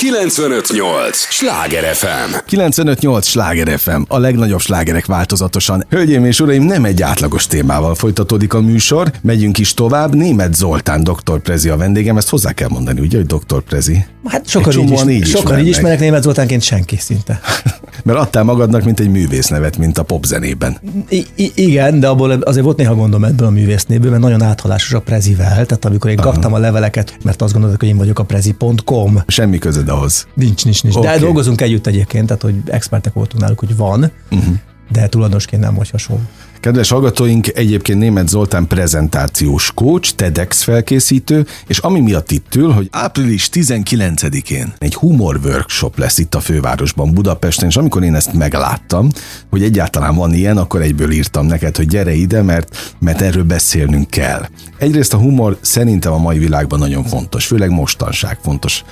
958! 0.00 1.16
Sláger 1.16 1.94
FM! 1.94 2.34
958! 2.46 3.26
Sláger 3.26 3.78
FM, 3.78 4.02
a 4.08 4.18
legnagyobb 4.18 4.60
slágerek 4.60 5.06
változatosan. 5.06 5.86
Hölgyeim 5.88 6.24
és 6.24 6.40
uraim, 6.40 6.62
nem 6.62 6.84
egy 6.84 7.02
átlagos 7.02 7.46
témával 7.46 7.94
folytatódik 7.94 8.54
a 8.54 8.60
műsor, 8.60 9.12
megyünk 9.22 9.58
is 9.58 9.74
tovább. 9.74 10.14
Német 10.14 10.54
Zoltán, 10.54 11.04
doktor 11.04 11.40
Prezi 11.40 11.68
a 11.68 11.76
vendégem, 11.76 12.16
ezt 12.16 12.28
hozzá 12.28 12.52
kell 12.52 12.68
mondani, 12.68 13.00
ugye, 13.00 13.16
hogy 13.16 13.26
doktor 13.26 13.62
Prezi? 13.62 14.04
Hát 14.24 14.48
sokan 14.48 14.72
így, 14.72 14.90
is, 14.90 15.02
így 15.08 15.26
sokan 15.26 15.58
így 15.58 15.66
ismerek 15.66 16.00
Német 16.00 16.22
Zoltánként 16.22 16.62
senki 16.62 16.96
szinte. 16.96 17.40
Mert 18.04 18.18
adtál 18.18 18.42
magadnak, 18.42 18.84
mint 18.84 19.00
egy 19.00 19.10
művésznevet, 19.10 19.78
mint 19.78 19.98
a 19.98 20.02
popzenében. 20.02 20.76
I- 21.08 21.26
I- 21.34 21.52
igen, 21.54 22.00
de 22.00 22.08
abból 22.08 22.30
azért 22.30 22.64
volt 22.64 22.76
néha 22.76 22.94
gondom 22.94 23.24
ebből 23.24 23.46
a 23.46 23.50
művésznéből, 23.50 24.10
mert 24.10 24.22
nagyon 24.22 24.42
áthalásos 24.42 24.92
a 24.92 25.00
Prezivel. 25.00 25.66
Tehát 25.66 25.84
amikor 25.84 26.10
én 26.10 26.18
Aha. 26.18 26.30
kaptam 26.30 26.52
a 26.52 26.58
leveleket, 26.58 27.16
mert 27.22 27.42
azt 27.42 27.52
gondoltak, 27.52 27.80
hogy 27.80 27.88
én 27.88 27.96
vagyok 27.96 28.18
a 28.18 28.24
prezi.com. 28.24 29.22
Semmi 29.26 29.58
közöd 29.58 29.88
ahhoz. 29.90 30.26
Nincs, 30.34 30.64
nincs, 30.64 30.82
nincs. 30.82 30.96
Okay. 30.96 31.12
De 31.12 31.18
dolgozunk 31.18 31.60
együtt 31.60 31.86
egyébként, 31.86 32.26
tehát 32.26 32.42
hogy 32.42 32.54
expertek 32.64 33.12
voltunk 33.12 33.42
náluk, 33.42 33.58
hogy 33.58 33.76
van, 33.76 34.12
uh-huh. 34.30 34.54
de 34.92 35.08
tulajdonosként 35.08 35.62
nem 35.62 35.74
vagy 35.74 35.90
hasonló. 35.90 36.22
Kedves 36.60 36.88
hallgatóink, 36.88 37.46
egyébként 37.54 37.98
német 37.98 38.28
Zoltán 38.28 38.66
prezentációs 38.66 39.72
coach, 39.74 40.14
TEDx 40.14 40.62
felkészítő, 40.62 41.46
és 41.66 41.78
ami 41.78 42.00
miatt 42.00 42.30
itt 42.30 42.54
ül, 42.54 42.70
hogy 42.70 42.88
április 42.90 43.48
19-én 43.52 44.72
egy 44.78 44.94
humor 44.94 45.40
workshop 45.44 45.98
lesz 45.98 46.18
itt 46.18 46.34
a 46.34 46.40
fővárosban, 46.40 47.12
Budapesten, 47.12 47.68
és 47.68 47.76
amikor 47.76 48.02
én 48.02 48.14
ezt 48.14 48.32
megláttam, 48.32 49.08
hogy 49.50 49.62
egyáltalán 49.62 50.14
van 50.14 50.34
ilyen, 50.34 50.56
akkor 50.56 50.82
egyből 50.82 51.10
írtam 51.10 51.46
neked, 51.46 51.76
hogy 51.76 51.86
gyere 51.86 52.12
ide, 52.12 52.42
mert, 52.42 52.94
mert 52.98 53.20
erről 53.20 53.44
beszélnünk 53.44 54.10
kell. 54.10 54.46
Egyrészt 54.78 55.14
a 55.14 55.18
humor 55.18 55.58
szerintem 55.60 56.12
a 56.12 56.18
mai 56.18 56.38
világban 56.38 56.78
nagyon 56.78 57.04
fontos, 57.04 57.46
főleg 57.46 57.70
mostanság 57.70 58.38
fontos. 58.42 58.84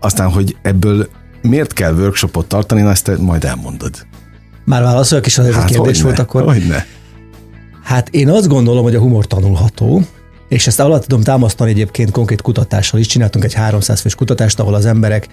Aztán, 0.00 0.30
hogy 0.30 0.56
ebből 0.62 1.08
miért 1.42 1.72
kell 1.72 1.94
workshopot 1.94 2.46
tartani, 2.46 2.80
na 2.80 2.90
ezt 2.90 3.04
te 3.04 3.16
majd 3.18 3.44
elmondod. 3.44 4.06
Már 4.64 4.82
válaszolok 4.82 5.26
is, 5.26 5.38
az 5.38 5.54
hát, 5.54 5.64
kérdés 5.64 6.02
volt 6.02 6.18
akkor. 6.18 6.42
Hogyne. 6.42 6.86
Hát 7.82 8.08
én 8.08 8.28
azt 8.28 8.48
gondolom, 8.48 8.82
hogy 8.82 8.94
a 8.94 9.00
humor 9.00 9.26
tanulható, 9.26 10.02
és 10.48 10.66
ezt 10.66 10.80
alatt 10.80 11.06
tudom 11.06 11.24
támasztani 11.24 11.70
egyébként 11.70 12.10
konkrét 12.10 12.42
kutatással 12.42 13.00
is. 13.00 13.06
Csináltunk 13.06 13.44
egy 13.44 13.54
300 13.54 14.00
fős 14.00 14.14
kutatást, 14.14 14.60
ahol 14.60 14.74
az 14.74 14.86
emberek 14.86 15.28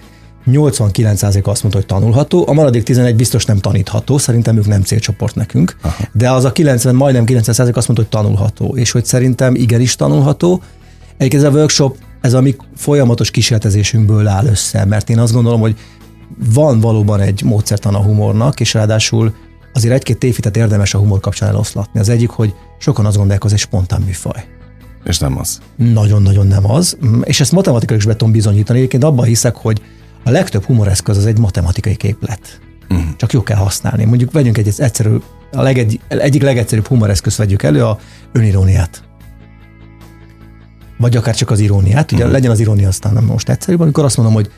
89% 0.46 1.42
azt 1.42 1.62
mondta, 1.62 1.78
hogy 1.78 1.86
tanulható, 1.86 2.44
a 2.48 2.52
maradék 2.52 2.82
11 2.82 3.16
biztos 3.16 3.44
nem 3.44 3.58
tanítható, 3.58 4.18
szerintem 4.18 4.56
ők 4.56 4.66
nem 4.66 4.82
célcsoport 4.82 5.34
nekünk, 5.34 5.76
Aha. 5.82 6.04
de 6.12 6.30
az 6.30 6.44
a 6.44 6.52
90, 6.52 6.94
majdnem 6.94 7.24
90% 7.26 7.48
azt 7.48 7.64
mondta, 7.64 7.92
hogy 7.94 8.08
tanulható, 8.08 8.76
és 8.76 8.90
hogy 8.90 9.04
szerintem 9.04 9.54
igenis 9.54 9.96
tanulható. 9.96 10.62
Egyébként 11.16 11.42
ez 11.42 11.48
a 11.48 11.56
workshop, 11.56 11.96
ez 12.20 12.32
a 12.32 12.40
mi 12.40 12.56
folyamatos 12.76 13.30
kísérletezésünkből 13.30 14.26
áll 14.26 14.46
össze, 14.46 14.84
mert 14.84 15.10
én 15.10 15.18
azt 15.18 15.32
gondolom, 15.32 15.60
hogy 15.60 15.76
van 16.54 16.80
valóban 16.80 17.20
egy 17.20 17.42
módszertan 17.42 17.94
a 17.94 18.02
humornak, 18.02 18.60
és 18.60 18.74
ráadásul 18.74 19.34
azért 19.72 19.94
egy-két 19.94 20.18
tévhitet 20.18 20.56
érdemes 20.56 20.94
a 20.94 20.98
humor 20.98 21.20
kapcsán 21.20 21.48
eloszlatni. 21.48 22.00
Az 22.00 22.08
egyik, 22.08 22.28
hogy 22.28 22.54
sokan 22.78 23.04
azt 23.04 23.14
gondolják, 23.14 23.42
hogy 23.42 23.52
ez 23.52 23.58
egy 23.58 23.64
spontán 23.64 24.00
műfaj. 24.00 24.44
És 25.04 25.18
nem 25.18 25.38
az. 25.38 25.60
Nagyon-nagyon 25.76 26.46
nem 26.46 26.70
az. 26.70 26.96
És 27.22 27.40
ezt 27.40 27.52
matematikai 27.52 27.96
is 27.96 28.04
be 28.04 28.16
tudom 28.16 28.32
bizonyítani. 28.32 28.78
Egyébként 28.78 29.04
abban 29.04 29.24
hiszek, 29.24 29.56
hogy 29.56 29.82
a 30.24 30.30
legtöbb 30.30 30.64
humoreszköz 30.64 31.16
az 31.16 31.26
egy 31.26 31.38
matematikai 31.38 31.96
képlet. 31.96 32.60
Uh-huh. 32.90 33.06
Csak 33.16 33.32
jó 33.32 33.42
kell 33.42 33.56
használni. 33.56 34.04
Mondjuk 34.04 34.32
vegyünk 34.32 34.58
egy 34.58 34.74
egyszerű, 34.76 35.16
a 35.52 35.62
legegy, 35.62 36.00
egyik 36.08 36.42
legegyszerűbb 36.42 36.86
humoreszköz 36.86 37.36
vegyük 37.36 37.62
elő, 37.62 37.84
a 37.84 37.98
öniróniát. 38.32 39.07
Vagy 40.98 41.16
akár 41.16 41.34
csak 41.34 41.50
az 41.50 41.60
iróniát. 41.60 42.12
Ugye 42.12 42.20
uh-huh. 42.20 42.32
legyen 42.32 42.50
az 42.50 42.60
irónia 42.60 42.88
aztán 42.88 43.12
nem 43.12 43.24
most 43.24 43.48
egyszerűbb, 43.48 43.80
amikor 43.80 44.04
azt 44.04 44.16
mondom, 44.16 44.34
hogy 44.34 44.50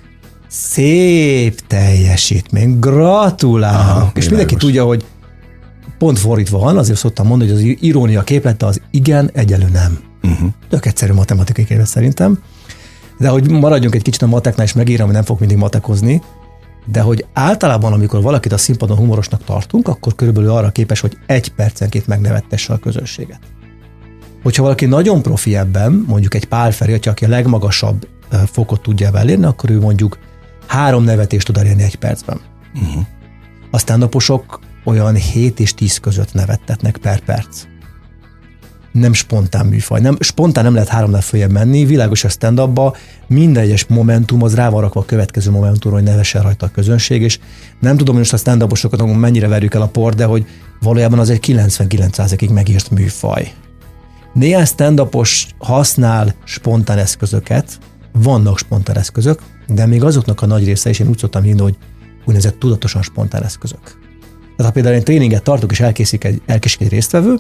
szép 0.49 1.67
teljesítmény, 1.67 2.79
gratulálok. 2.79 3.97
Aha, 3.97 4.11
és 4.15 4.29
mindenki 4.29 4.57
tudja, 4.57 4.85
hogy 4.85 5.05
pont 5.99 6.19
fordítva 6.19 6.59
van, 6.59 6.79
azért 6.79 6.99
szoktam 6.99 7.27
mondani, 7.27 7.51
hogy 7.51 7.61
az 7.61 7.77
irónia 7.81 8.23
képlete 8.23 8.67
az 8.67 8.81
igen, 8.91 9.31
egyelő 9.33 9.69
nem. 9.73 9.99
Uh-huh. 10.23 10.49
Tök 10.69 10.87
egyszerű 10.87 11.13
matematikai 11.13 11.65
képlet 11.65 11.87
szerintem. 11.87 12.39
De 13.19 13.29
hogy 13.29 13.51
maradjunk 13.51 13.95
egy 13.95 14.03
kicsit 14.03 14.23
a 14.23 14.27
mateknál, 14.27 14.67
és 14.67 14.73
megírom, 14.73 15.07
hogy 15.07 15.15
nem 15.15 15.25
fog 15.25 15.41
mindig 15.41 15.57
matekozni, 15.57 16.23
de 16.87 17.01
hogy 17.01 17.25
általában, 17.33 17.93
amikor 17.93 18.23
valakit 18.23 18.53
a 18.53 18.59
színpadon 18.59 18.97
humorosnak 18.97 19.45
tartunk, 19.45 19.89
akkor 19.89 20.15
körülbelül 20.15 20.51
arra 20.51 20.71
képes, 20.71 21.01
hogy 21.01 21.19
egy 21.27 21.53
percenként 21.53 22.07
megnevettesse 22.07 22.73
a 22.73 22.79
közönséget. 22.79 23.41
Hogyha 24.43 24.63
valaki 24.63 24.87
nagyon 24.87 25.23
profi 25.23 25.57
ebben, 25.57 26.05
mondjuk 26.07 26.35
egy 26.35 26.45
Pál 26.45 26.73
Feri, 26.73 26.99
aki 27.05 27.25
a 27.25 27.29
legmagasabb 27.29 28.09
fokot 28.53 28.83
tudja 28.83 29.11
elérni, 29.19 29.45
akkor 29.45 29.71
ő 29.71 29.81
mondjuk 29.81 30.19
három 30.67 31.05
nevetést 31.05 31.47
tud 31.47 31.57
elérni 31.57 31.83
egy 31.83 31.97
percben. 31.97 32.41
Uh-huh. 32.75 33.05
A 33.71 33.79
stand 33.79 34.09
olyan 34.85 35.15
7 35.15 35.61
és 35.61 35.75
10 35.75 35.99
között 35.99 36.35
nevettetnek 36.35 36.97
per 36.97 37.21
perc. 37.21 37.63
Nem 38.93 39.13
spontán 39.13 39.67
műfaj. 39.67 40.01
Nem, 40.01 40.17
spontán 40.21 40.65
nem 40.65 40.73
lehet 40.73 40.89
háromnál 40.89 41.21
följebb 41.21 41.51
menni, 41.51 41.85
világos 41.85 42.25
a 42.25 42.29
stand 42.29 42.61
minden 43.27 43.63
egyes 43.63 43.87
momentum 43.87 44.43
az 44.43 44.55
rá 44.55 44.69
van 44.69 44.81
rakva 44.81 45.01
a 45.01 45.05
következő 45.05 45.51
momentumra, 45.51 45.97
hogy 45.97 46.07
nevessen 46.07 46.43
rajta 46.43 46.67
a 46.67 46.71
közönség, 46.71 47.23
és 47.23 47.39
nem 47.81 47.97
tudom, 47.97 48.15
hogy 48.15 48.31
most 48.31 48.33
a 48.33 48.37
stand 48.37 48.63
mennyire 49.19 49.49
verjük 49.49 49.75
el 49.75 49.83
a 49.83 49.87
port, 49.87 50.17
de 50.17 50.25
hogy 50.25 50.47
valójában 50.81 51.19
az 51.19 51.31
egy 51.31 51.45
99%-ig 51.47 52.51
megírt 52.51 52.91
műfaj. 52.91 53.53
Néhány 54.33 54.65
stand 54.65 55.03
használ 55.59 56.35
spontán 56.45 56.99
eszközöket, 56.99 57.79
vannak 58.13 58.59
spontán 58.59 58.97
eszközök, 58.97 59.41
de 59.67 59.87
még 59.87 60.05
azoknak 60.05 60.43
a 60.43 60.47
nagy 60.47 60.65
része, 60.65 60.89
és 60.89 60.99
én 60.99 61.09
úgy 61.09 61.19
szoktam 61.19 61.43
hinni, 61.43 61.61
hogy 61.61 61.77
úgynevezett 62.19 62.59
tudatosan 62.59 63.03
spontán 63.03 63.43
eszközök. 63.43 63.81
Tehát 64.57 64.65
ha 64.65 64.71
például 64.71 64.95
én 64.95 65.05
tréninget 65.05 65.43
tartok, 65.43 65.71
és 65.71 65.81
elkészítik 65.81 66.25
egy, 66.25 66.43
elkészítik 66.47 66.87
egy 66.87 66.93
résztvevő, 66.93 67.39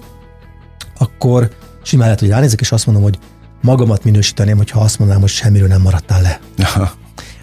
akkor 0.99 1.51
simán 1.83 2.05
lehet, 2.05 2.21
hogy 2.21 2.29
ránézek, 2.29 2.61
és 2.61 2.73
azt 2.73 2.87
mondom, 2.87 3.05
hogy 3.05 3.19
magamat 3.63 4.05
minősíteném, 4.05 4.57
hogyha 4.57 4.81
azt 4.81 4.99
mondanám, 4.99 5.23
hogy 5.23 5.31
semmiről 5.31 5.69
nem 5.69 5.81
maradtál 5.81 6.23
le. 6.23 6.41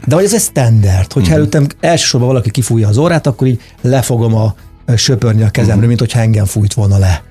De 0.08 0.16
hogy 0.16 0.24
ez 0.24 0.34
egy 0.34 0.42
standard, 0.42 1.14
hogyha 1.14 1.20
uh-huh. 1.20 1.34
előttem 1.34 1.68
elsősorban 1.80 2.30
valaki 2.30 2.52
kifújja 2.52 2.88
az 2.88 2.98
órát, 2.98 3.28
akkor 3.28 3.48
így 3.48 3.62
lefogom 3.82 4.36
a 4.36 4.56
söpörni 4.96 5.42
a 5.42 5.50
kezemről, 5.50 5.76
uh-huh. 5.76 5.88
mint 5.88 6.00
hogyha 6.00 6.20
engem 6.20 6.46
fújt 6.46 6.74
volna 6.74 6.98
le. 6.98 7.24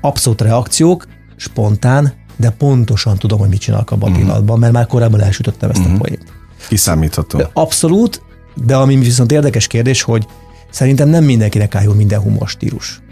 Abszolút 0.00 0.40
reakciók, 0.40 1.06
spontán, 1.38 2.12
de 2.36 2.50
pontosan 2.50 3.18
tudom, 3.18 3.38
hogy 3.38 3.48
mit 3.48 3.60
csinálok 3.60 3.90
abban 3.90 4.08
uh-huh. 4.08 4.16
a 4.16 4.24
pillanatban, 4.24 4.58
mert 4.58 4.72
már 4.72 4.86
korábban 4.86 5.20
elsütöttem 5.20 5.70
ezt 5.70 5.80
uh-huh. 5.80 5.94
a 5.94 5.98
poént. 5.98 6.32
Kiszámítható. 6.68 7.40
Abszolút, 7.52 8.22
de 8.54 8.76
ami 8.76 8.96
viszont 8.96 9.32
érdekes 9.32 9.66
kérdés, 9.66 10.02
hogy 10.02 10.26
szerintem 10.70 11.08
nem 11.08 11.24
mindenkinek 11.24 11.74
áll 11.74 11.94
minden 11.94 12.20
humor 12.20 12.48
stílus. 12.48 13.02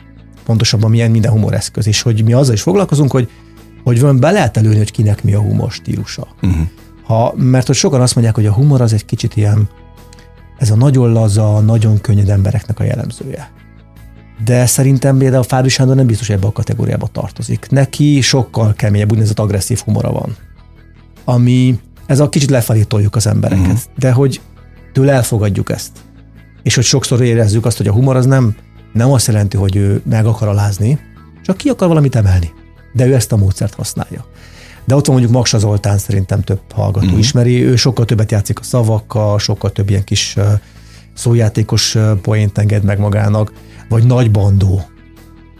Pontosabban 0.44 0.90
milyen 0.90 1.10
minden 1.10 1.30
humoreszköz, 1.30 1.86
és 1.86 2.02
hogy 2.02 2.24
mi 2.24 2.32
azzal 2.32 2.54
is 2.54 2.62
foglalkozunk, 2.62 3.10
hogy 3.10 3.30
hogy 3.86 4.00
van 4.00 4.20
be 4.20 4.30
lehet 4.30 4.56
előni, 4.56 4.76
hogy 4.76 4.90
kinek 4.90 5.24
mi 5.24 5.34
a 5.34 5.40
humor 5.40 5.70
stílusa. 5.70 6.26
Uh-huh. 6.42 6.66
Ha, 7.02 7.34
mert 7.36 7.66
hogy 7.66 7.76
sokan 7.76 8.00
azt 8.00 8.14
mondják, 8.14 8.36
hogy 8.36 8.46
a 8.46 8.52
humor 8.52 8.80
az 8.80 8.92
egy 8.92 9.04
kicsit 9.04 9.36
ilyen, 9.36 9.68
ez 10.58 10.70
a 10.70 10.76
nagyon 10.76 11.12
laza, 11.12 11.60
nagyon 11.60 12.00
könnyed 12.00 12.28
embereknek 12.28 12.80
a 12.80 12.84
jellemzője. 12.84 13.50
De 14.44 14.66
szerintem 14.66 15.18
például 15.18 15.42
Fábri 15.42 15.68
Sándor 15.68 15.96
nem 15.96 16.06
biztos, 16.06 16.26
hogy 16.26 16.36
ebbe 16.36 16.46
a 16.46 16.52
kategóriába 16.52 17.06
tartozik. 17.12 17.66
Neki 17.70 18.20
sokkal 18.20 18.74
keményebb, 18.74 19.10
úgynevezett 19.10 19.38
agresszív 19.38 19.78
humora 19.78 20.12
van. 20.12 20.36
Ami 21.24 21.80
ez 22.06 22.20
a 22.20 22.28
kicsit 22.28 22.50
lefelé 22.50 22.82
toljuk 22.82 23.16
az 23.16 23.26
embereket, 23.26 23.66
uh-huh. 23.66 23.80
de 23.98 24.12
hogy 24.12 24.40
tőle 24.92 25.12
elfogadjuk 25.12 25.70
ezt. 25.70 25.92
És 26.62 26.74
hogy 26.74 26.84
sokszor 26.84 27.20
érezzük 27.20 27.66
azt, 27.66 27.76
hogy 27.76 27.88
a 27.88 27.92
humor 27.92 28.16
az 28.16 28.26
nem, 28.26 28.56
nem 28.92 29.12
azt 29.12 29.26
jelenti, 29.26 29.56
hogy 29.56 29.76
ő 29.76 30.02
meg 30.04 30.26
akar 30.26 30.48
alázni, 30.48 30.98
csak 31.44 31.56
ki 31.56 31.68
akar 31.68 31.88
valamit 31.88 32.16
emelni. 32.16 32.52
De 32.92 33.06
ő 33.06 33.14
ezt 33.14 33.32
a 33.32 33.36
módszert 33.36 33.74
használja. 33.74 34.24
De 34.84 34.94
ott 34.94 35.06
van 35.06 35.14
mondjuk 35.14 35.36
Maksa 35.36 35.58
Zoltán, 35.58 35.98
szerintem 35.98 36.42
több 36.42 36.60
hallgató 36.72 37.04
uh-huh. 37.04 37.20
ismeri, 37.20 37.64
ő 37.64 37.76
sokkal 37.76 38.04
többet 38.04 38.30
játszik 38.30 38.58
a 38.58 38.62
szavakkal, 38.62 39.38
sokkal 39.38 39.72
több 39.72 39.90
ilyen 39.90 40.04
kis 40.04 40.36
szójátékos 41.14 41.96
poént 42.22 42.58
enged 42.58 42.82
meg 42.82 42.98
magának, 42.98 43.52
vagy 43.88 44.04
Nagy 44.04 44.30
Bandó, 44.30 44.84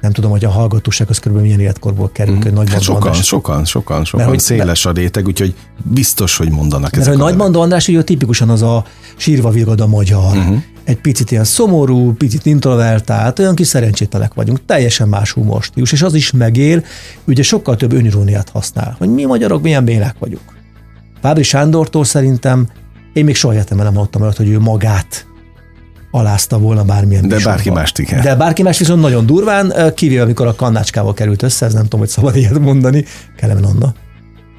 nem 0.00 0.14
tudom, 0.14 0.30
hogy 0.30 0.44
a 0.44 0.50
hallgatóság 0.50 1.08
az 1.10 1.18
körülbelül 1.18 1.50
milyen 1.50 1.66
életkorból 1.66 2.10
kerül, 2.12 2.36
mm. 2.36 2.40
hogy 2.40 2.52
nagy 2.52 2.70
hát 2.70 2.80
sokan, 2.80 3.02
András. 3.02 3.26
sokan, 3.26 3.64
sokan, 3.64 4.04
sokan, 4.04 4.26
mert, 4.26 4.40
széles 4.40 4.86
a 4.86 4.92
réteg, 4.92 5.26
úgyhogy 5.26 5.54
biztos, 5.82 6.36
hogy 6.36 6.50
mondanak 6.50 6.90
mert, 6.90 7.06
ezek 7.06 7.20
hogy 7.20 7.36
Nagy 7.36 7.56
András 7.56 7.88
ugye 7.88 8.02
tipikusan 8.02 8.50
az 8.50 8.62
a 8.62 8.84
sírva 9.16 9.50
vigad 9.50 9.80
a 9.80 9.86
magyar, 9.86 10.36
uh-huh. 10.36 10.62
egy 10.84 11.00
picit 11.00 11.30
ilyen 11.30 11.44
szomorú, 11.44 12.12
picit 12.12 12.46
introvertált, 12.46 13.38
olyan 13.38 13.54
kis 13.54 13.66
szerencsételek 13.66 14.34
vagyunk, 14.34 14.64
teljesen 14.66 15.08
más 15.08 15.32
humorstílus, 15.32 15.92
és 15.92 16.02
az 16.02 16.14
is 16.14 16.30
megél, 16.30 16.84
ugye 17.24 17.42
sokkal 17.42 17.76
több 17.76 17.92
öniróniát 17.92 18.48
használ, 18.48 18.94
hogy 18.98 19.08
mi 19.08 19.24
magyarok 19.24 19.62
milyen 19.62 19.84
bélák 19.84 20.16
vagyunk. 20.18 20.54
Fábri 21.20 21.42
Sándortól 21.42 22.04
szerintem 22.04 22.68
én 23.12 23.24
még 23.24 23.34
soha 23.34 23.54
életemben 23.54 23.86
nem 23.86 23.94
hallottam 23.94 24.22
olyat, 24.22 24.36
hogy 24.36 24.48
ő 24.48 24.58
magát 24.58 25.26
alázta 26.10 26.58
volna 26.58 26.84
bármilyen 26.84 27.28
De 27.28 27.38
bárki 27.44 27.70
más 27.70 27.92
igen. 27.96 28.22
De 28.22 28.36
bárki 28.36 28.62
más 28.62 28.78
viszont 28.78 29.00
nagyon 29.00 29.26
durván, 29.26 29.72
kivéve 29.94 30.22
amikor 30.22 30.46
a 30.46 30.54
kannácskával 30.54 31.14
került 31.14 31.42
össze, 31.42 31.66
ez 31.66 31.72
nem 31.72 31.82
tudom, 31.82 32.00
hogy 32.00 32.08
szabad 32.08 32.36
ilyet 32.36 32.58
mondani, 32.58 33.04
Kelemen 33.36 33.64
Anna. 33.64 33.94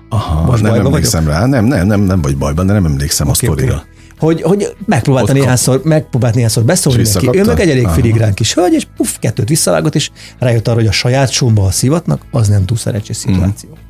Aha, 0.10 0.46
Most 0.46 0.64
nem 0.64 0.74
emlékszem 0.74 1.24
vagyok? 1.24 1.40
rá, 1.40 1.46
nem, 1.46 1.66
nem, 1.66 1.88
nem, 1.88 2.02
nem 2.02 2.22
vagy 2.22 2.38
bajban, 2.38 2.66
de 2.66 2.74
nem 2.74 2.86
emlékszem 2.86 3.28
okay, 3.28 3.48
a 3.48 3.52
sztorira. 3.52 3.74
Okay. 3.74 3.86
hogy, 4.18 4.42
hogy 4.42 4.76
megpróbálta 4.86 5.34
néhányszor, 5.34 5.82
megpróbált 5.84 6.36
néhányszor 6.36 6.64
beszólni 6.64 7.04
neki. 7.14 7.30
Ő 7.38 7.44
meg 7.44 7.60
egy 7.60 7.70
elég 7.70 7.88
filigrán 7.88 8.34
kis 8.34 8.54
hölgy, 8.54 8.74
és 8.74 8.88
puff, 8.98 9.16
kettőt 9.20 9.50
visszavágott, 9.50 9.96
és 9.96 10.12
rájött 10.40 10.68
arra, 10.68 10.78
hogy 10.78 10.88
a 10.88 10.92
saját 10.92 11.30
somba 11.30 11.66
a 11.66 11.72
szivatnak, 11.72 12.22
az 12.32 12.48
nem 12.48 12.66
túl 12.66 12.78
szerencsés 12.78 13.24
mhm. 13.24 13.34
szituáció. 13.34 13.70
Mm. 13.70 13.82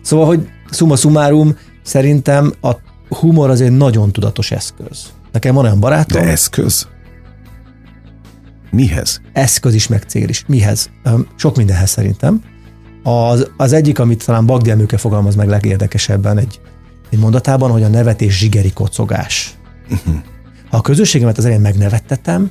Szóval, 0.00 0.26
hogy 0.26 0.48
summa 0.70 0.96
summarum, 0.96 1.56
szerintem 1.82 2.52
a 2.60 2.70
humor 3.08 3.50
az 3.50 3.60
egy 3.60 3.72
nagyon 3.72 4.12
tudatos 4.12 4.50
eszköz. 4.50 5.06
Nekem 5.32 5.54
van 5.54 5.64
olyan 5.64 5.80
barátom. 5.80 6.22
De 6.22 6.28
eszköz? 6.28 6.86
Mihez? 8.76 9.20
Eszköz 9.32 9.74
is, 9.74 9.86
meg 9.86 10.02
cél 10.02 10.28
is. 10.28 10.44
Mihez? 10.46 10.90
Sok 11.36 11.56
mindenhez 11.56 11.90
szerintem. 11.90 12.42
Az, 13.02 13.50
az 13.56 13.72
egyik, 13.72 13.98
amit 13.98 14.24
talán 14.24 14.46
Bagdi 14.46 14.70
Emőke 14.70 14.96
fogalmaz 14.96 15.34
meg 15.34 15.48
legérdekesebben 15.48 16.38
egy, 16.38 16.60
egy 17.10 17.18
mondatában, 17.18 17.70
hogy 17.70 17.82
a 17.82 17.88
nevetés 17.88 18.38
zsigeri 18.38 18.72
kocogás. 18.72 19.54
Uh-huh. 19.90 20.14
Ha 20.70 20.76
a 20.76 20.80
közösségemet 20.80 21.38
az 21.38 21.44
elején 21.44 21.62
megnevettetem, 21.62 22.50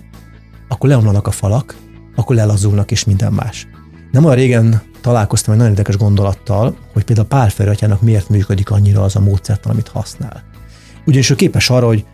akkor 0.67 0.89
leomlanak 0.89 1.27
a 1.27 1.31
falak, 1.31 1.75
akkor 2.15 2.35
lelazulnak 2.35 2.91
és 2.91 3.03
minden 3.03 3.33
más. 3.33 3.67
Nem 4.11 4.25
olyan 4.25 4.37
régen 4.37 4.81
találkoztam 5.01 5.53
egy 5.53 5.59
nagyon 5.59 5.73
érdekes 5.73 5.97
gondolattal, 5.97 6.77
hogy 6.93 7.03
például 7.03 7.27
Pál 7.27 7.49
Ferötyának 7.49 8.01
miért 8.01 8.29
működik 8.29 8.71
annyira 8.71 9.03
az 9.03 9.15
a 9.15 9.19
módszertan, 9.19 9.71
amit 9.71 9.87
használ. 9.87 10.43
Ugyanis 11.05 11.29
ő 11.29 11.35
képes 11.35 11.69
arra, 11.69 11.85
hogy 11.85 12.05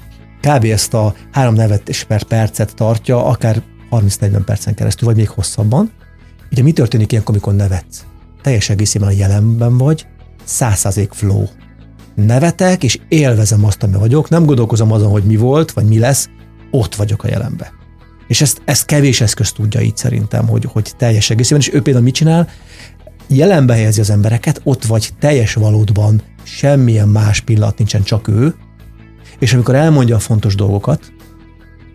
kb. 0.42 0.63
ezt 0.63 0.94
a 0.94 1.13
három 1.31 1.54
nevetés 1.54 2.04
per 2.04 2.24
percet 2.24 2.75
tartja, 2.75 3.25
akár 3.25 3.62
30-40 3.92 4.42
percen 4.46 4.74
keresztül, 4.74 5.08
vagy 5.08 5.18
még 5.18 5.30
hosszabban. 5.30 5.92
Ugye 6.52 6.64
mi 6.64 6.72
történik 6.72 7.12
ilyenkor, 7.12 7.34
amikor 7.36 7.56
nevetsz? 7.56 8.06
Teljes 8.42 8.70
egészében 8.70 9.08
a 9.08 9.12
jelenben 9.12 9.78
vagy, 9.78 10.08
100% 10.48 11.08
flow. 11.12 11.46
Nevetek, 12.16 12.84
és 12.84 13.00
élvezem 13.08 13.66
azt, 13.66 13.84
ami 13.84 13.94
vagyok, 13.94 14.30
nem 14.30 14.46
gondolkozom 14.46 14.92
azon, 14.92 15.12
hogy 15.12 15.24
mi 15.24 15.36
volt, 15.36 15.72
vagy 15.72 15.86
mi 15.86 16.00
lesz, 16.00 16.30
ott 16.72 16.96
vagyok 16.96 17.24
a 17.24 17.28
jelenbe. 17.28 17.72
És 18.28 18.42
ezt, 18.42 18.62
ezt 18.66 18.86
kevés 18.86 19.22
eszköz 19.22 19.52
tudja 19.52 19.82
így 19.82 19.98
szerintem, 19.98 20.48
hogy, 20.48 20.66
hogy 20.66 20.92
teljes 20.98 21.30
egészében, 21.30 21.60
és 21.60 21.74
ő 21.74 21.82
például 21.82 22.06
mit 22.06 22.14
csinál? 22.14 22.48
Jelenbe 23.28 23.74
helyezi 23.74 24.00
az 24.00 24.10
embereket, 24.10 24.62
ott 24.64 24.86
vagy 24.86 25.10
teljes 25.20 25.54
valódban, 25.54 26.22
semmilyen 26.44 27.08
más 27.08 27.40
pillanat 27.42 27.78
nincsen, 27.78 28.04
csak 28.04 28.28
ő, 28.28 28.56
és 29.40 29.54
amikor 29.54 29.76
elmondja 29.76 30.16
a 30.16 30.20
fontos 30.20 30.56
dolgokat, 30.56 31.14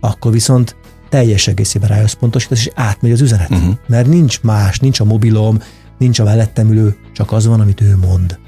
akkor 0.00 0.32
viszont 0.32 0.76
teljes 1.08 1.46
egészében 1.46 1.88
ráösszpontosít, 1.88 2.50
és 2.50 2.70
átmegy 2.74 3.12
az 3.12 3.20
üzenet. 3.20 3.50
Uh-huh. 3.50 3.74
Mert 3.86 4.06
nincs 4.06 4.42
más, 4.42 4.78
nincs 4.78 5.00
a 5.00 5.04
mobilom, 5.04 5.58
nincs 5.98 6.18
a 6.18 6.24
mellettem 6.24 6.70
ülő, 6.70 6.96
csak 7.12 7.32
az 7.32 7.46
van, 7.46 7.60
amit 7.60 7.80
ő 7.80 7.96
mond. 7.96 8.38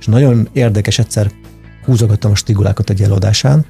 És 0.00 0.06
nagyon 0.06 0.48
érdekes, 0.52 0.98
egyszer 0.98 1.30
húzogattam 1.84 2.30
a 2.30 2.34
stigulákat 2.34 2.90
egy 2.90 3.02
előadásán, 3.02 3.66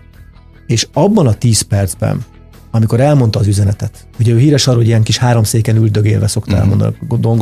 és 0.67 0.89
abban 0.93 1.27
a 1.27 1.35
tíz 1.35 1.61
percben, 1.61 2.25
amikor 2.71 3.01
elmondta 3.01 3.39
az 3.39 3.47
üzenetet, 3.47 4.07
ugye 4.19 4.33
ő 4.33 4.39
híres 4.39 4.67
arról, 4.67 4.79
hogy 4.79 4.89
ilyen 4.89 5.03
kis 5.03 5.19
háromszéken 5.19 5.77
üldögélve 5.77 6.27
szokta 6.27 6.53
uh-huh. 6.53 6.71
elmondani 6.71 6.97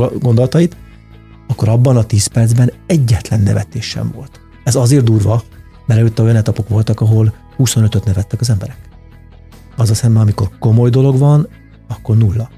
a 0.05 0.19
gondolatait, 0.19 0.76
akkor 1.49 1.69
abban 1.69 1.96
a 1.96 2.05
tíz 2.05 2.26
percben 2.26 2.73
egyetlen 2.87 3.41
nevetés 3.41 3.88
sem 3.88 4.11
volt. 4.14 4.41
Ez 4.64 4.75
azért 4.75 5.05
durva, 5.05 5.43
mert 5.87 6.00
előtte 6.00 6.23
olyan 6.23 6.37
etapok 6.37 6.69
voltak, 6.69 7.00
ahol 7.00 7.35
25-öt 7.58 8.05
nevettek 8.05 8.41
az 8.41 8.50
emberek. 8.50 8.79
Az 9.76 9.91
a 9.91 9.94
szemben, 9.94 10.23
amikor 10.23 10.49
komoly 10.59 10.91
dolog 10.91 11.19
van, 11.19 11.49
akkor 11.88 12.17
nulla. 12.17 12.50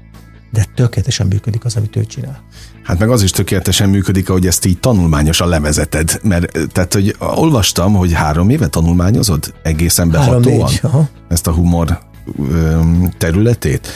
De 0.51 0.65
tökéletesen 0.75 1.27
működik 1.27 1.65
az, 1.65 1.75
amit 1.75 1.95
ő 1.95 2.05
csinál. 2.05 2.43
Hát 2.83 2.99
meg 2.99 3.09
az 3.09 3.23
is 3.23 3.31
tökéletesen 3.31 3.89
működik, 3.89 4.29
ahogy 4.29 4.47
ezt 4.47 4.65
így 4.65 4.79
tanulmányosan 4.79 5.47
levezeted, 5.47 6.19
mert 6.23 6.69
tehát, 6.71 6.93
hogy 6.93 7.15
olvastam, 7.19 7.93
hogy 7.93 8.13
három 8.13 8.49
éve 8.49 8.67
tanulmányozod 8.67 9.53
egészen 9.63 10.09
behatóan 10.09 10.69
három, 10.81 11.07
ezt 11.29 11.47
a 11.47 11.51
humor 11.51 11.99
területét, 13.17 13.87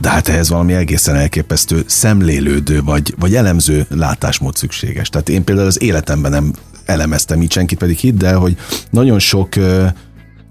de 0.00 0.08
hát 0.08 0.28
ehhez 0.28 0.48
valami 0.48 0.72
egészen 0.72 1.14
elképesztő 1.14 1.84
szemlélődő 1.86 2.82
vagy, 2.82 3.14
vagy 3.18 3.34
elemző 3.34 3.86
látásmód 3.88 4.56
szükséges. 4.56 5.08
Tehát 5.08 5.28
én 5.28 5.44
például 5.44 5.66
az 5.66 5.82
életemben 5.82 6.30
nem 6.30 6.52
elemeztem 6.84 7.42
így 7.42 7.52
senkit, 7.52 7.78
pedig 7.78 7.96
hidd 7.96 8.24
el, 8.24 8.38
hogy 8.38 8.56
nagyon 8.90 9.18
sok 9.18 9.48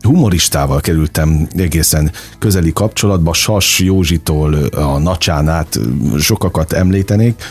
humoristával 0.02 0.80
kerültem 0.80 1.48
egészen 1.56 2.12
közeli 2.40 2.74
kapcsolatba, 2.74 3.34
Sas 3.34 3.80
Józsitól 3.80 4.54
a 4.64 4.98
Nacsán 4.98 5.48
át 5.48 5.80
sokakat 6.20 6.74
említenék, 6.74 7.44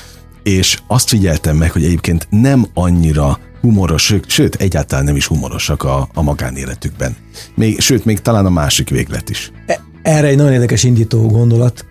és 0.42 0.78
azt 0.86 1.08
figyeltem 1.08 1.56
meg, 1.56 1.70
hogy 1.70 1.84
egyébként 1.84 2.26
nem 2.30 2.66
annyira 2.74 3.38
humoros, 3.60 4.14
sőt, 4.26 4.54
egyáltalán 4.54 5.04
nem 5.04 5.16
is 5.16 5.26
humorosak 5.26 5.82
a, 5.82 6.08
a 6.14 6.22
magánéletükben. 6.22 7.16
Még, 7.54 7.80
sőt, 7.80 8.04
még 8.04 8.20
talán 8.20 8.46
a 8.46 8.50
másik 8.50 8.88
véglet 8.88 9.30
is. 9.30 9.52
E, 9.66 9.80
erre 10.02 10.26
egy 10.26 10.36
nagyon 10.36 10.52
érdekes 10.52 10.82
indító 10.82 11.26
gondolat. 11.26 11.86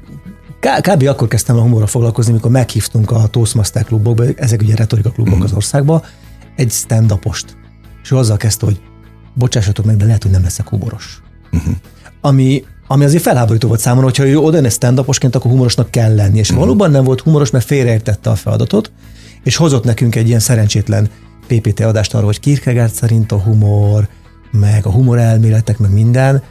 Kb. 0.81 1.07
akkor 1.07 1.27
kezdtem 1.27 1.57
a 1.57 1.62
humorra 1.62 1.88
foglalkozni, 1.88 2.31
amikor 2.31 2.51
meghívtunk 2.51 3.12
a 3.12 3.27
Toastmaster 3.27 3.86
klubokba, 3.86 4.24
ezek 4.36 4.62
ugye 4.62 4.75
retorika 4.75 5.09
klubok 5.09 5.38
mm. 5.38 5.42
az 5.42 5.54
országba, 5.54 6.04
egy 6.56 6.71
stand 6.71 7.19
És 8.04 8.12
ő 8.12 8.15
azzal 8.15 8.38
kezdte, 8.38 8.65
hogy 8.65 8.80
bocsássatok 9.38 9.86
meg, 9.86 9.98
de 9.98 10.06
lehet, 10.06 10.24
hogy 10.24 10.31
nem 10.31 10.42
leszek 10.42 10.69
humoros. 10.69 11.22
Uh-huh. 11.51 11.74
Ami, 12.22 12.63
ami 12.88 13.04
azért 13.04 13.24
felháborító 13.24 13.68
volt 13.68 13.80
számomra, 13.80 14.06
hogyha 14.06 14.25
ő 14.25 14.38
oda 14.38 14.69
stand 14.69 15.00
akkor 15.00 15.42
humorosnak 15.42 15.92
kell 15.92 16.16
lenni. 16.16 16.38
És 16.38 16.50
uh-huh. 16.50 16.63
valóban 16.63 16.92
nem 16.92 17.04
volt 17.04 17.22
humoros, 17.22 17.50
mert 17.50 17.66
félreértette 17.66 18.30
a 18.30 18.36
feladatot, 18.36 18.92
és 19.44 19.56
hozott 19.56 19.84
nekünk 19.84 20.16
egy 20.16 20.28
ilyen 20.28 20.39
szerencsétlen 20.39 21.10
PPT 21.48 21.80
adást 21.80 22.13
arról, 22.13 22.25
hogy 22.25 22.39
Kierkegaard 22.39 22.92
szerint 22.92 23.31
a 23.31 23.38
humor, 23.38 24.07
meg 24.51 24.86
a 24.86 24.92
humor 24.92 25.18
elméletek, 25.18 25.78
meg 25.78 25.92
minden, 25.92 26.44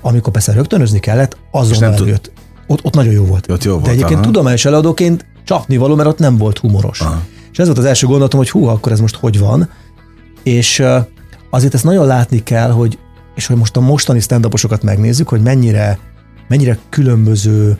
amikor 0.00 0.32
persze 0.32 0.52
rögtönözni 0.52 0.98
kellett, 0.98 1.36
azon 1.50 1.82
előtt. 1.82 2.32
Ott, 2.66 2.84
ott 2.84 2.94
nagyon 2.94 3.12
jó 3.12 3.24
volt. 3.24 3.50
Ott 3.50 3.64
jó 3.64 3.72
volt 3.72 3.84
De 3.84 3.90
egyébként 3.90 4.18
aha. 4.18 4.24
tudományos 4.24 4.64
előadóként 4.64 5.26
csapni 5.44 5.76
való, 5.76 5.94
mert 5.94 6.08
ott 6.08 6.18
nem 6.18 6.36
volt 6.36 6.58
humoros. 6.58 7.00
Aha. 7.00 7.22
És 7.52 7.58
ez 7.58 7.66
volt 7.66 7.78
az 7.78 7.84
első 7.84 8.06
gondolatom, 8.06 8.38
hogy 8.38 8.50
hú, 8.50 8.64
akkor 8.64 8.92
ez 8.92 9.00
most 9.00 9.16
hogy 9.16 9.38
van. 9.38 9.70
És 10.42 10.82
azért 11.50 11.74
ezt 11.74 11.84
nagyon 11.84 12.06
látni 12.06 12.42
kell, 12.42 12.70
hogy 12.70 12.98
és 13.34 13.46
hogy 13.46 13.56
most 13.56 13.76
a 13.76 13.80
mostani 13.80 14.20
stand 14.20 14.82
megnézzük, 14.82 15.28
hogy 15.28 15.42
mennyire, 15.42 15.98
mennyire 16.48 16.78
különböző 16.88 17.78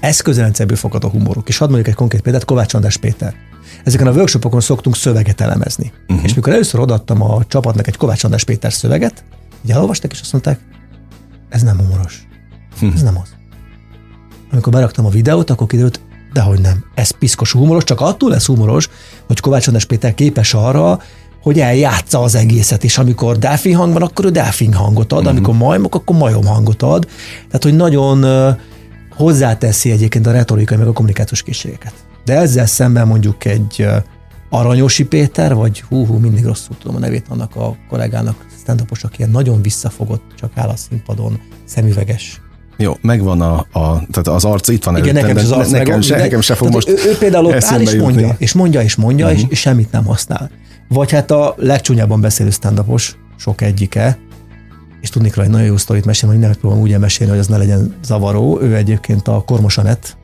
eszközrendszerből 0.00 0.76
fogad 0.76 1.04
a 1.04 1.08
humoruk. 1.08 1.48
És 1.48 1.58
hadd 1.58 1.68
mondjuk 1.68 1.88
egy 1.88 1.94
konkrét 1.94 2.20
példát, 2.20 2.44
Kovács 2.44 2.74
András 2.74 2.96
Péter. 2.96 3.34
Ezeken 3.84 4.06
a 4.06 4.12
workshopokon 4.12 4.60
szoktunk 4.60 4.96
szöveget 4.96 5.40
elemezni. 5.40 5.92
Uh-huh. 6.08 6.24
És 6.24 6.34
mikor 6.34 6.52
először 6.52 6.80
odaadtam 6.80 7.22
a 7.22 7.44
csapatnak 7.44 7.86
egy 7.86 7.96
Kovács 7.96 8.24
András 8.24 8.44
Péter 8.44 8.72
szöveget, 8.72 9.24
így 9.64 9.70
elolvasták, 9.70 10.12
és 10.12 10.20
azt 10.20 10.32
mondták, 10.32 10.60
ez 11.48 11.62
nem 11.62 11.78
humoros. 11.78 12.26
Uh-huh. 12.74 12.92
Ez 12.94 13.02
nem 13.02 13.18
az. 13.18 13.34
Amikor 14.52 14.72
beraktam 14.72 15.06
a 15.06 15.08
videót, 15.08 15.50
akkor 15.50 15.66
kiderült, 15.66 16.00
dehogy 16.32 16.60
nem. 16.60 16.84
Ez 16.94 17.10
piszkos 17.10 17.52
humoros, 17.52 17.84
csak 17.84 18.00
attól 18.00 18.30
lesz 18.30 18.46
humoros, 18.46 18.88
hogy 19.26 19.40
Kovács 19.40 19.66
András 19.66 19.84
Péter 19.84 20.14
képes 20.14 20.54
arra, 20.54 21.00
hogy 21.46 21.60
eljátsza 21.60 22.22
az 22.22 22.34
egészet, 22.34 22.84
és 22.84 22.98
amikor 22.98 23.38
delfin 23.38 23.76
hang 23.76 23.92
van, 23.92 24.02
akkor 24.02 24.24
ő 24.24 24.30
delfin 24.30 24.72
hangot 24.72 25.12
ad, 25.12 25.22
mm-hmm. 25.22 25.30
amikor 25.30 25.54
majmok, 25.54 25.94
akkor 25.94 26.16
majom 26.16 26.46
hangot 26.46 26.82
ad. 26.82 27.06
Tehát, 27.46 27.62
hogy 27.62 27.76
nagyon 27.76 28.24
hozzáteszi 29.16 29.90
egyébként 29.90 30.26
a 30.26 30.30
retorikai 30.30 30.76
meg 30.76 30.86
a 30.86 30.92
kommunikációs 30.92 31.42
készségeket. 31.42 31.92
De 32.24 32.36
ezzel 32.36 32.66
szemben 32.66 33.06
mondjuk 33.06 33.44
egy 33.44 33.86
Aranyosi 34.50 35.04
Péter, 35.04 35.54
vagy 35.54 35.80
hú, 35.80 36.06
hú, 36.06 36.16
mindig 36.16 36.44
rosszul 36.44 36.76
tudom 36.80 36.96
a 36.96 36.98
nevét 36.98 37.26
annak 37.28 37.56
a 37.56 37.76
kollégának, 37.88 38.46
stand 38.60 38.82
aki 38.90 39.16
ilyen 39.18 39.30
nagyon 39.30 39.62
visszafogott, 39.62 40.22
csak 40.38 40.50
áll 40.54 40.68
a 40.68 40.76
színpadon, 40.76 41.40
szemüveges 41.64 42.40
jó, 42.78 42.96
megvan 43.00 43.40
a, 43.40 43.54
a 43.56 44.02
tehát 44.10 44.28
az 44.28 44.44
arc 44.44 44.68
itt 44.68 44.84
van 44.84 44.96
Igen, 44.96 45.16
előttem, 45.16 45.34
nekem, 45.34 45.52
az 45.52 45.58
arc 45.58 45.70
nekem, 45.70 46.00
se, 46.00 46.16
nekem 46.16 46.40
se 46.40 46.54
fog 46.54 46.72
most 46.72 46.88
ő, 46.88 46.92
ő 46.92 47.16
például 47.18 47.46
ott 47.46 47.64
áll 47.64 47.80
és 47.80 47.94
mondja, 47.94 48.34
és 48.38 48.52
mondja, 48.52 48.82
és 48.82 48.96
mondja, 48.96 49.26
uh-huh. 49.26 49.40
és, 49.40 49.46
és 49.48 49.60
semmit 49.60 49.92
nem 49.92 50.04
használ. 50.04 50.50
Vagy 50.88 51.10
hát 51.10 51.30
a 51.30 51.54
legcsúnyábban 51.56 52.20
beszélő 52.20 52.50
stand 52.50 52.82
sok 53.36 53.60
egyike, 53.60 54.18
és 55.00 55.08
tudni 55.08 55.30
kell, 55.30 55.42
hogy 55.42 55.52
nagyon 55.52 55.66
jó 55.66 55.76
sztorit 55.76 56.04
mesélni, 56.04 56.34
hogy 56.34 56.44
nem 56.44 56.54
próbálom 56.60 56.82
úgy 56.82 56.98
mesélni, 56.98 57.32
hogy 57.32 57.40
az 57.40 57.46
ne 57.46 57.56
legyen 57.56 57.94
zavaró. 58.04 58.60
Ő 58.60 58.76
egyébként 58.76 59.28
a 59.28 59.42
Kormosanet. 59.46 60.16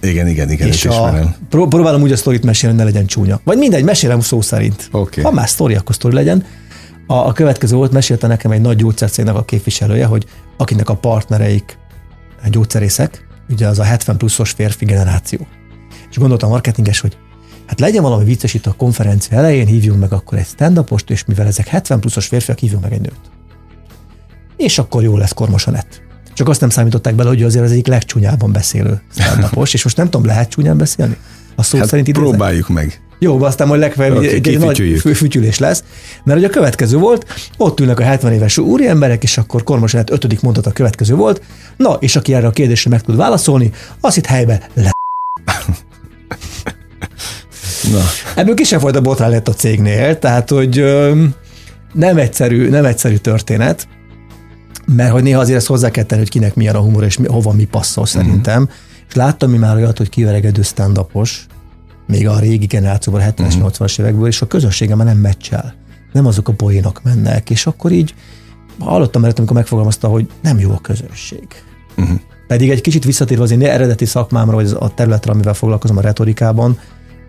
Igen, 0.00 0.28
igen, 0.28 0.50
igen, 0.50 0.68
és 0.68 0.84
a, 0.84 1.34
pró- 1.48 1.66
próbálom 1.66 2.02
úgy 2.02 2.12
a 2.12 2.16
sztorit 2.16 2.44
mesélni, 2.44 2.76
hogy 2.76 2.84
ne 2.84 2.90
legyen 2.90 3.06
csúnya. 3.06 3.40
Vagy 3.44 3.58
mindegy, 3.58 3.84
mesélem 3.84 4.20
szó 4.20 4.40
szerint. 4.40 4.88
Okay. 4.92 5.24
Ha 5.24 5.30
más 5.30 5.50
sztori, 5.50 5.74
akkor 5.74 5.94
sztori 5.94 6.14
legyen. 6.14 6.44
A, 7.06 7.14
a 7.14 7.32
következő 7.32 7.76
volt, 7.76 7.92
mesélte 7.92 8.26
nekem 8.26 8.50
egy 8.50 8.60
nagy 8.60 8.76
gyógyszercégnek 8.76 9.34
a 9.34 9.44
képviselője, 9.44 10.04
hogy 10.06 10.26
akinek 10.56 10.88
a 10.88 10.94
partnereik 10.94 11.78
gyógyszerészek, 12.50 13.26
ugye 13.50 13.66
az 13.66 13.78
a 13.78 13.82
70 13.82 14.16
pluszos 14.16 14.50
férfi 14.50 14.84
generáció. 14.84 15.46
És 16.10 16.16
gondoltam 16.16 16.48
a 16.48 16.52
marketinges, 16.52 17.00
hogy 17.00 17.16
hát 17.66 17.80
legyen 17.80 18.02
valami 18.02 18.24
vicces 18.24 18.54
itt 18.54 18.66
a 18.66 18.72
konferencia 18.72 19.38
elején, 19.38 19.66
hívjunk 19.66 20.00
meg 20.00 20.12
akkor 20.12 20.38
egy 20.38 20.46
stand 20.46 20.84
és 21.06 21.24
mivel 21.24 21.46
ezek 21.46 21.66
70 21.66 22.00
pluszos 22.00 22.26
férfiak, 22.26 22.58
hívjunk 22.58 22.82
meg 22.82 22.92
egy 22.92 23.00
nőt. 23.00 23.20
És 24.56 24.78
akkor 24.78 25.02
jó 25.02 25.16
lesz 25.16 25.32
Kormosanett. 25.32 26.02
Csak 26.34 26.48
azt 26.48 26.60
nem 26.60 26.70
számították 26.70 27.14
bele, 27.14 27.28
hogy 27.28 27.42
azért 27.42 27.64
az 27.64 27.70
egyik 27.70 27.86
legcsúnyában 27.86 28.52
beszélő 28.52 29.02
stand 29.14 29.68
és 29.72 29.84
most 29.84 29.96
nem 29.96 30.10
tudom, 30.10 30.26
lehet 30.26 30.48
csúnyán 30.48 30.76
beszélni? 30.76 31.16
A 31.54 31.62
szó 31.62 31.78
hát 31.78 31.88
szerint 31.88 32.08
idézek? 32.08 32.28
próbáljuk 32.28 32.68
meg. 32.68 33.00
Jó, 33.18 33.42
aztán 33.42 33.66
majd 33.66 33.80
legfeljebb 33.80 34.16
Oké, 34.16 34.28
egy, 34.28 34.48
egy 34.48 34.58
nagy 34.58 35.00
fütyülés 35.14 35.58
lesz. 35.58 35.84
Mert 36.24 36.38
ugye 36.38 36.46
a 36.46 36.50
következő 36.50 36.96
volt, 36.96 37.26
ott 37.56 37.80
ülnek 37.80 38.00
a 38.00 38.02
70 38.02 38.32
éves 38.32 38.58
úri 38.58 38.88
emberek, 38.88 39.22
és 39.22 39.38
akkor 39.38 39.62
Kormos 39.62 39.92
lehet 39.92 40.10
ötödik 40.10 40.40
mondat 40.40 40.66
a 40.66 40.70
következő 40.72 41.14
volt. 41.14 41.42
Na, 41.76 41.92
és 41.92 42.16
aki 42.16 42.34
erre 42.34 42.46
a 42.46 42.50
kérdésre 42.50 42.90
meg 42.90 43.00
tud 43.00 43.16
válaszolni, 43.16 43.70
az 44.00 44.16
itt 44.16 44.26
helyben 44.26 44.60
le. 44.74 44.95
Na, 47.92 48.00
Ebből 48.34 48.54
kisebb 48.54 48.80
volt 48.80 48.96
a 48.96 49.00
botrány 49.00 49.30
lett 49.30 49.48
a 49.48 49.54
cégnél, 49.54 50.18
tehát 50.18 50.50
hogy 50.50 50.84
nem 51.92 52.16
egyszerű, 52.16 52.68
nem 52.68 52.84
egyszerű 52.84 53.16
történet, 53.16 53.88
mert 54.86 55.12
hogy 55.12 55.22
néha 55.22 55.40
azért 55.40 55.58
ezt 55.58 55.66
hozzá 55.66 55.90
kell 55.90 56.04
tenni, 56.04 56.20
hogy 56.20 56.30
kinek 56.30 56.54
milyen 56.54 56.74
a 56.74 56.80
humor, 56.80 57.04
és 57.04 57.18
mi, 57.18 57.26
hova 57.26 57.52
mi 57.52 57.64
passzol 57.64 58.06
szerintem. 58.06 58.60
Mm. 58.60 58.64
És 59.08 59.14
láttam 59.14 59.50
mi 59.50 59.58
már 59.58 59.76
olyat, 59.76 59.98
hogy 59.98 60.08
kiveregedő 60.08 60.62
stand 60.62 60.98
még 62.06 62.28
a 62.28 62.38
régi 62.38 62.66
generációban, 62.66 63.22
70-es, 63.24 63.54
80-as 63.58 64.00
évekből, 64.00 64.26
és 64.26 64.40
a 64.40 64.46
közönsége 64.46 64.94
már 64.94 65.06
nem 65.06 65.18
meccsel. 65.18 65.74
Nem 66.12 66.26
azok 66.26 66.48
a 66.48 66.52
poénok 66.52 67.02
mennek, 67.02 67.50
és 67.50 67.66
akkor 67.66 67.92
így 67.92 68.14
hallottam 68.78 69.22
előtt, 69.22 69.38
amikor 69.38 69.56
megfogalmazta, 69.56 70.08
hogy 70.08 70.28
nem 70.42 70.58
jó 70.58 70.70
a 70.70 70.80
közönség. 70.80 71.46
uh-huh. 71.96 72.20
Pedig 72.46 72.70
egy 72.70 72.80
kicsit 72.80 73.04
visszatérve 73.04 73.42
az 73.42 73.50
én 73.50 73.62
eredeti 73.62 74.04
szakmámra, 74.04 74.54
vagy 74.54 74.64
az 74.64 74.76
a 74.78 74.94
területre, 74.94 75.32
amivel 75.32 75.54
foglalkozom 75.54 75.96
a 75.96 76.00
retorikában, 76.00 76.78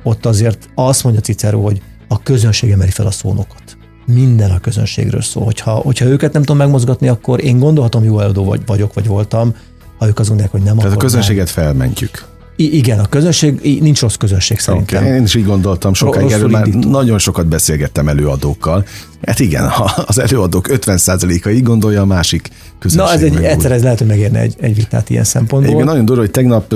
ott 0.07 0.25
azért 0.25 0.69
azt 0.75 1.03
mondja 1.03 1.21
Cicero, 1.21 1.61
hogy 1.61 1.81
a 2.07 2.23
közönség 2.23 2.71
emeli 2.71 2.89
fel 2.89 3.05
a 3.05 3.11
szónokat. 3.11 3.77
Minden 4.05 4.51
a 4.51 4.59
közönségről 4.59 5.21
szól. 5.21 5.43
Hogyha, 5.43 5.71
hogyha 5.71 6.05
őket 6.05 6.33
nem 6.33 6.41
tudom 6.41 6.57
megmozgatni, 6.57 7.07
akkor 7.07 7.43
én 7.43 7.59
gondolhatom, 7.59 8.03
jó 8.03 8.19
előadó 8.19 8.43
vagy, 8.43 8.61
vagyok, 8.65 8.93
vagy 8.93 9.07
voltam, 9.07 9.55
ha 9.97 10.07
ők 10.07 10.19
azt 10.19 10.27
gondolják, 10.27 10.51
hogy 10.51 10.63
nem 10.63 10.75
Tehát 10.75 10.91
a 10.91 10.95
akkor 10.95 11.03
közönséget 11.03 11.49
felmentjük. 11.49 12.25
I- 12.59 12.77
igen, 12.77 12.99
a 12.99 13.05
közönség, 13.05 13.59
i- 13.61 13.79
nincs 13.79 14.01
rossz 14.01 14.15
közönség 14.15 14.59
szerintem. 14.59 15.03
Okay. 15.03 15.15
Én 15.15 15.23
is 15.23 15.35
így 15.35 15.45
gondoltam, 15.45 15.93
sokáig 15.93 16.31
erről 16.31 16.49
már 16.49 16.67
nagyon 16.67 17.19
sokat 17.19 17.47
beszélgettem 17.47 18.07
előadókkal. 18.07 18.85
Hát 19.25 19.39
igen, 19.39 19.67
ha 19.69 19.83
az 20.05 20.19
előadók 20.19 20.67
50%-a 20.69 21.49
így 21.49 21.63
gondolja, 21.63 22.01
a 22.01 22.05
másik 22.05 22.49
közönség 22.79 23.19
Na, 23.19 23.25
ez 23.27 23.33
egy, 23.33 23.43
egyszer 23.43 23.71
ez 23.71 23.83
lehet, 23.83 23.97
hogy 23.97 24.07
megérne 24.07 24.39
egy, 24.39 24.55
egy 24.59 24.75
vitát 24.75 25.09
ilyen 25.09 25.23
szempontból. 25.23 25.63
Egyébként 25.63 25.89
nagyon 25.89 26.05
durva, 26.05 26.21
hogy 26.21 26.31
tegnap 26.31 26.75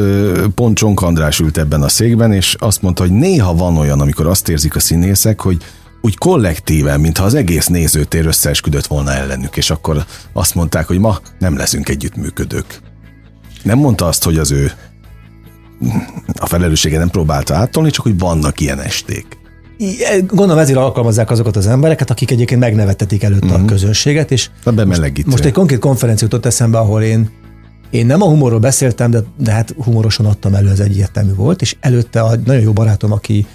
pont 0.56 0.78
Csonk 0.78 1.02
András 1.02 1.40
ült 1.40 1.58
ebben 1.58 1.82
a 1.82 1.90
székben, 1.90 2.34
és 2.34 2.56
azt 2.60 2.82
mondta, 2.82 3.02
hogy 3.04 3.12
néha 3.12 3.56
van 3.56 3.78
olyan, 3.78 4.00
amikor 4.02 4.28
azt 4.28 4.50
érzik 4.50 4.76
a 4.76 4.80
színészek, 4.80 5.42
hogy 5.42 5.58
úgy 6.02 6.18
kollektíven, 6.18 7.00
mintha 7.00 7.24
az 7.24 7.34
egész 7.34 7.68
nézőtér 7.68 8.26
összeesküdött 8.26 8.86
volna 8.86 9.12
ellenük, 9.14 9.58
és 9.58 9.70
akkor 9.70 10.06
azt 10.34 10.56
mondták, 10.56 10.88
hogy 10.88 11.00
ma 11.00 11.20
nem 11.40 11.58
leszünk 11.58 11.90
együttműködők. 11.90 12.80
Nem 13.64 13.78
mondta 13.78 14.06
azt, 14.08 14.24
hogy 14.24 14.38
az 14.38 14.52
ő 14.52 14.72
a 16.36 16.46
felelőssége 16.46 16.98
nem 16.98 17.10
próbálta 17.10 17.56
átolni, 17.56 17.90
csak 17.90 18.04
hogy 18.04 18.20
vannak 18.20 18.60
ilyen 18.60 18.80
esték. 18.80 19.26
E, 19.80 20.20
Gondolom 20.20 20.58
ezért 20.58 20.78
alkalmazzák 20.78 21.32
azokat 21.32 21.56
az 21.56 21.68
embereket, 21.68 22.10
akik 22.10 22.32
egyébként 22.32 22.60
megnevettetik 22.60 23.24
előtte 23.24 23.46
Mhm. 23.46 23.54
uh-huh. 23.54 23.70
a 23.70 23.72
közönséget, 23.72 24.32
és 24.32 24.50
bemelegítve. 24.64 25.32
most 25.32 25.46
egy 25.46 25.52
konkrét 25.52 25.80
konferenció 25.80 26.28
jutott 26.32 26.46
eszembe, 26.46 26.78
ahol 26.78 27.02
én 27.02 27.30
én 27.90 28.06
nem 28.06 28.22
a 28.22 28.26
humorról 28.26 28.60
beszéltem, 28.60 29.12
de, 29.12 29.20
de 29.38 29.52
hát 29.52 29.76
humorosan 29.84 30.26
adtam 30.26 30.54
elő, 30.54 30.70
ez 30.70 30.80
egyértelmű 30.80 31.34
volt, 31.34 31.62
és 31.62 31.76
előtte 31.80 32.22
a 32.22 32.36
nagyon 32.46 32.62
jó 32.62 32.74
barátom, 32.74 33.12
aki, 33.12 33.46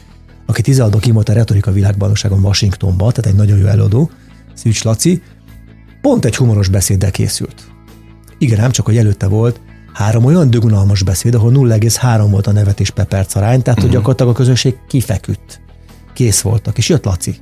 aki 0.47 0.62
16 0.62 1.00
kim 1.00 1.14
volt 1.14 1.28
a 1.28 1.33
retorika 1.33 1.73
világbajnokságon 1.73 2.45
Washingtonban, 2.45 3.12
tehát 3.12 3.30
egy 3.30 3.37
nagyon 3.37 3.59
jó 3.59 3.66
előadó, 3.66 4.11
Szűcs 4.54 4.85
Laci, 4.85 5.23
pont 6.00 6.25
egy 6.25 6.37
humoros 6.37 6.68
beszéddel 6.68 7.11
készült. 7.11 7.54
Igen, 8.38 8.61
nem 8.61 8.71
csak, 8.71 8.87
hogy 8.87 8.97
előtte 8.97 9.26
volt 9.26 9.61
három 9.97 10.25
olyan 10.25 10.50
dögunalmas 10.50 11.03
beszéd, 11.03 11.35
ahol 11.35 11.53
0,3 11.53 12.26
volt 12.31 12.47
a 12.47 12.53
nevetés 12.53 12.91
per 12.91 13.05
perc 13.05 13.35
arány, 13.35 13.62
tehát 13.62 13.81
hogy 13.81 13.91
gyakorlatilag 13.91 14.33
a 14.33 14.37
közönség 14.37 14.76
kifeküdt. 14.88 15.61
Kész 16.12 16.41
voltak, 16.41 16.79
és 16.79 16.88
jött 16.88 17.05
Laci. 17.05 17.37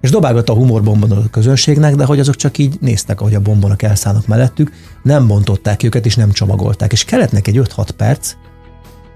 És 0.00 0.10
dobálgatta 0.10 0.52
a 0.52 0.56
humorbombonot 0.56 1.24
a 1.24 1.28
közönségnek, 1.30 1.94
de 1.94 2.04
hogy 2.04 2.20
azok 2.20 2.36
csak 2.36 2.58
így 2.58 2.76
néztek, 2.80 3.20
ahogy 3.20 3.34
a 3.34 3.40
bombonok 3.40 3.82
elszállnak 3.82 4.26
mellettük, 4.26 4.72
nem 5.02 5.26
bontották 5.26 5.82
őket, 5.82 6.06
és 6.06 6.16
nem 6.16 6.30
csomagolták. 6.30 6.92
És 6.92 7.04
kellett 7.04 7.32
neki 7.32 7.50
egy 7.50 7.66
5-6 7.76 7.88
perc, 7.96 8.32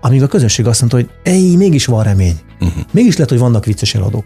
amíg 0.00 0.22
a 0.22 0.26
közönség 0.26 0.66
azt 0.66 0.80
mondta, 0.80 0.98
hogy 0.98 1.10
ej, 1.22 1.54
mégis 1.56 1.86
van 1.86 2.02
remény. 2.02 2.40
Uh-huh. 2.60 2.82
Mégis 2.90 3.14
lehet, 3.14 3.30
hogy 3.30 3.38
vannak 3.38 3.64
vicces 3.64 3.94
eladók. 3.94 4.24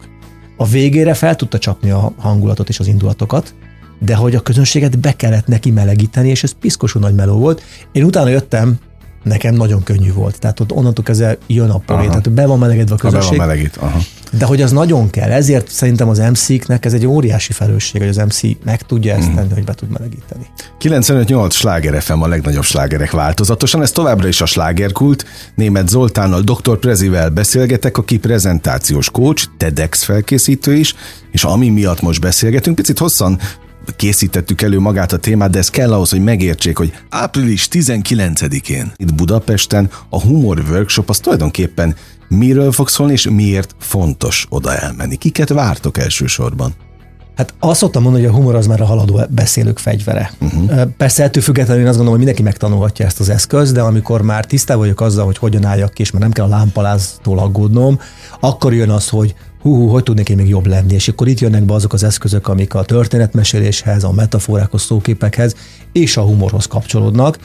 A 0.56 0.66
végére 0.66 1.14
fel 1.14 1.36
tudta 1.36 1.58
csapni 1.58 1.90
a 1.90 2.12
hangulatot 2.18 2.68
és 2.68 2.80
az 2.80 2.86
indulatokat, 2.86 3.54
de 4.00 4.14
hogy 4.14 4.34
a 4.34 4.40
közönséget 4.40 4.98
be 4.98 5.16
kellett 5.16 5.46
neki 5.46 5.70
melegíteni, 5.70 6.28
és 6.28 6.42
ez 6.42 6.52
piszkosú 6.60 6.98
nagy 6.98 7.14
meló 7.14 7.38
volt. 7.38 7.62
Én 7.92 8.04
utána 8.04 8.28
jöttem, 8.28 8.78
nekem 9.22 9.54
nagyon 9.54 9.82
könnyű 9.82 10.12
volt. 10.12 10.38
Tehát 10.38 10.60
ott 10.60 10.72
onnantól 10.72 11.04
kezdve 11.04 11.38
jön 11.46 11.70
a 11.70 11.78
poén, 11.78 12.08
tehát 12.08 12.32
be 12.32 12.46
van 12.46 12.58
melegedve 12.58 12.94
a 12.94 12.98
Ha 13.00 13.02
be 13.02 13.10
van 13.10 13.20
közönség. 13.20 13.38
melegít. 13.38 13.76
Aha. 13.76 13.98
De 14.32 14.44
hogy 14.44 14.62
az 14.62 14.70
nagyon 14.72 15.10
kell, 15.10 15.30
ezért 15.30 15.70
szerintem 15.70 16.08
az 16.08 16.18
MC-knek 16.18 16.84
ez 16.84 16.92
egy 16.92 17.06
óriási 17.06 17.52
felelősség, 17.52 18.00
hogy 18.00 18.10
az 18.10 18.16
MC 18.16 18.40
meg 18.64 18.82
tudja 18.82 19.14
ezt 19.14 19.34
tenni, 19.34 19.52
hogy 19.52 19.64
be 19.64 19.74
tud 19.74 19.90
melegíteni. 19.90 20.46
95-8 20.80 21.50
sláger 21.52 22.02
FM 22.02 22.20
a 22.20 22.26
legnagyobb 22.28 22.64
slágerek 22.64 23.10
változatosan, 23.10 23.82
ez 23.82 23.92
továbbra 23.92 24.28
is 24.28 24.40
a 24.40 24.46
slágerkult. 24.46 25.26
Német 25.54 25.88
Zoltánnal, 25.88 26.40
Dr. 26.40 26.78
Prezivel 26.78 27.30
beszélgetek, 27.30 27.96
aki 27.98 28.18
prezentációs 28.18 29.10
coach, 29.10 29.46
TEDx 29.56 30.02
felkészítő 30.04 30.74
is, 30.74 30.94
és 31.30 31.44
ami 31.44 31.68
miatt 31.68 32.00
most 32.00 32.20
beszélgetünk, 32.20 32.76
picit 32.76 32.98
hosszan 32.98 33.38
készítettük 33.96 34.62
elő 34.62 34.78
magát 34.78 35.12
a 35.12 35.16
témát, 35.16 35.50
de 35.50 35.58
ez 35.58 35.70
kell 35.70 35.92
ahhoz, 35.92 36.10
hogy 36.10 36.22
megértsék, 36.22 36.76
hogy 36.76 36.92
április 37.08 37.68
19-én 37.70 38.92
itt 38.96 39.14
Budapesten 39.14 39.90
a 40.08 40.20
Humor 40.20 40.64
Workshop 40.70 41.08
az 41.08 41.18
tulajdonképpen 41.18 41.96
miről 42.28 42.72
fog 42.72 42.88
szólni, 42.88 43.12
és 43.12 43.28
miért 43.28 43.74
fontos 43.78 44.46
oda 44.48 44.76
elmenni. 44.76 45.16
Kiket 45.16 45.48
vártok 45.48 45.98
elsősorban? 45.98 46.74
Hát 47.40 47.54
azt 47.58 47.78
szoktam 47.78 48.02
mondani, 48.02 48.24
hogy 48.24 48.34
a 48.34 48.36
humor 48.36 48.54
az 48.54 48.66
már 48.66 48.80
a 48.80 48.84
haladó 48.84 49.20
beszélők 49.28 49.78
fegyvere. 49.78 50.32
Uh-huh. 50.40 50.82
Persze 50.96 51.22
ettől 51.22 51.42
függetlenül 51.42 51.82
én 51.82 51.88
azt 51.88 51.96
gondolom, 51.96 52.18
hogy 52.18 52.26
mindenki 52.26 52.42
megtanulhatja 52.42 53.06
ezt 53.06 53.20
az 53.20 53.28
eszközt, 53.28 53.72
de 53.72 53.80
amikor 53.80 54.22
már 54.22 54.44
tisztában 54.44 54.82
vagyok 54.82 55.00
azzal, 55.00 55.24
hogy 55.24 55.38
hogyan 55.38 55.64
álljak 55.64 55.92
ki, 55.92 56.02
és 56.02 56.10
már 56.10 56.22
nem 56.22 56.30
kell 56.30 56.44
a 56.44 56.48
lámpaláztól 56.48 57.38
aggódnom, 57.38 57.98
akkor 58.40 58.74
jön 58.74 58.90
az, 58.90 59.08
hogy 59.08 59.34
hú, 59.62 59.76
hú, 59.76 59.88
hogy 59.88 60.02
tudnék 60.02 60.28
én 60.28 60.36
még 60.36 60.48
jobb 60.48 60.66
lenni, 60.66 60.94
és 60.94 61.08
akkor 61.08 61.28
itt 61.28 61.40
jönnek 61.40 61.64
be 61.64 61.74
azok 61.74 61.92
az 61.92 62.02
eszközök, 62.02 62.48
amik 62.48 62.74
a 62.74 62.84
történetmeséléshez, 62.84 64.04
a 64.04 64.12
metaforákhoz, 64.12 64.82
szóképekhez 64.82 65.54
és 65.92 66.16
a 66.16 66.22
humorhoz 66.22 66.66
kapcsolódnak, 66.66 67.38